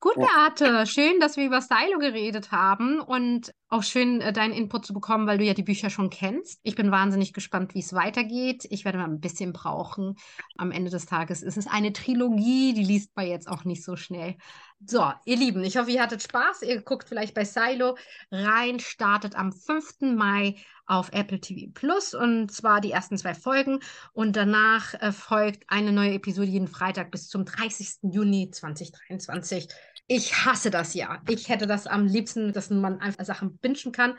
Gut. 0.00 0.14
Beate, 0.14 0.86
schön, 0.86 1.18
dass 1.18 1.36
wir 1.36 1.44
über 1.44 1.60
Stylo 1.60 1.98
geredet 1.98 2.52
haben 2.52 3.00
und 3.00 3.52
auch 3.68 3.82
schön, 3.82 4.20
äh, 4.20 4.32
deinen 4.32 4.52
Input 4.52 4.86
zu 4.86 4.94
bekommen, 4.94 5.26
weil 5.26 5.38
du 5.38 5.44
ja 5.44 5.54
die 5.54 5.64
Bücher 5.64 5.90
schon 5.90 6.08
kennst. 6.08 6.60
Ich 6.62 6.76
bin 6.76 6.92
wahnsinnig 6.92 7.32
gespannt, 7.32 7.74
wie 7.74 7.80
es 7.80 7.92
weitergeht. 7.92 8.64
Ich 8.70 8.84
werde 8.84 8.98
mal 8.98 9.08
ein 9.08 9.20
bisschen 9.20 9.52
brauchen. 9.52 10.14
Am 10.56 10.70
Ende 10.70 10.90
des 10.90 11.06
Tages 11.06 11.42
ist 11.42 11.56
es 11.56 11.66
eine 11.66 11.92
Trilogie, 11.92 12.74
die 12.74 12.84
liest 12.84 13.10
man 13.16 13.26
jetzt 13.26 13.48
auch 13.48 13.64
nicht 13.64 13.84
so 13.84 13.96
schnell. 13.96 14.36
So, 14.86 15.12
ihr 15.24 15.36
Lieben, 15.36 15.64
ich 15.64 15.76
hoffe, 15.76 15.90
ihr 15.90 16.00
hattet 16.00 16.22
Spaß. 16.22 16.62
Ihr 16.62 16.80
guckt 16.82 17.08
vielleicht 17.08 17.34
bei 17.34 17.44
Silo 17.44 17.96
rein, 18.30 18.78
startet 18.78 19.34
am 19.34 19.52
5. 19.52 20.14
Mai 20.16 20.54
auf 20.86 21.10
Apple 21.12 21.40
TV 21.40 21.70
Plus 21.74 22.14
und 22.14 22.50
zwar 22.52 22.80
die 22.80 22.92
ersten 22.92 23.18
zwei 23.18 23.34
Folgen 23.34 23.80
und 24.12 24.36
danach 24.36 24.94
äh, 24.94 25.12
folgt 25.12 25.64
eine 25.68 25.92
neue 25.92 26.14
Episode 26.14 26.46
jeden 26.46 26.68
Freitag 26.68 27.10
bis 27.10 27.28
zum 27.28 27.44
30. 27.44 27.98
Juni 28.02 28.50
2023. 28.50 29.68
Ich 30.06 30.44
hasse 30.46 30.70
das 30.70 30.94
ja. 30.94 31.20
Ich 31.28 31.48
hätte 31.48 31.66
das 31.66 31.86
am 31.86 32.06
liebsten, 32.06 32.52
dass 32.52 32.70
man 32.70 33.00
einfach 33.00 33.24
Sachen 33.24 33.58
bingen 33.58 33.92
kann. 33.92 34.14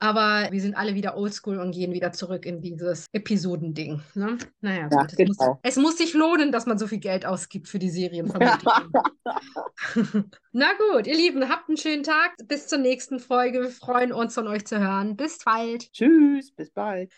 Aber 0.00 0.48
wir 0.50 0.60
sind 0.60 0.76
alle 0.76 0.94
wieder 0.94 1.16
oldschool 1.16 1.58
und 1.58 1.72
gehen 1.72 1.92
wieder 1.92 2.12
zurück 2.12 2.46
in 2.46 2.60
dieses 2.60 3.06
Episodending. 3.12 4.00
Ne? 4.14 4.38
Naja, 4.60 4.88
Ja, 4.90 5.02
gut. 5.02 5.12
Es, 5.16 5.26
muss, 5.26 5.38
genau. 5.38 5.58
es 5.62 5.76
muss 5.76 5.98
sich 5.98 6.14
lohnen, 6.14 6.52
dass 6.52 6.66
man 6.66 6.78
so 6.78 6.86
viel 6.86 6.98
Geld 6.98 7.26
ausgibt 7.26 7.68
für 7.68 7.78
die 7.78 7.90
Serien. 7.90 8.26
ich. 8.26 8.34
Na 10.52 10.68
gut, 10.92 11.06
ihr 11.06 11.16
Lieben, 11.16 11.48
habt 11.48 11.68
einen 11.68 11.76
schönen 11.76 12.04
Tag. 12.04 12.34
Bis 12.46 12.68
zur 12.68 12.78
nächsten 12.78 13.18
Folge. 13.18 13.60
Wir 13.60 13.70
freuen 13.70 14.12
uns, 14.12 14.34
von 14.34 14.46
euch 14.46 14.66
zu 14.66 14.78
hören. 14.78 15.16
Bis 15.16 15.38
bald. 15.44 15.92
Tschüss, 15.92 16.52
bis 16.52 16.70
bald. 16.70 17.12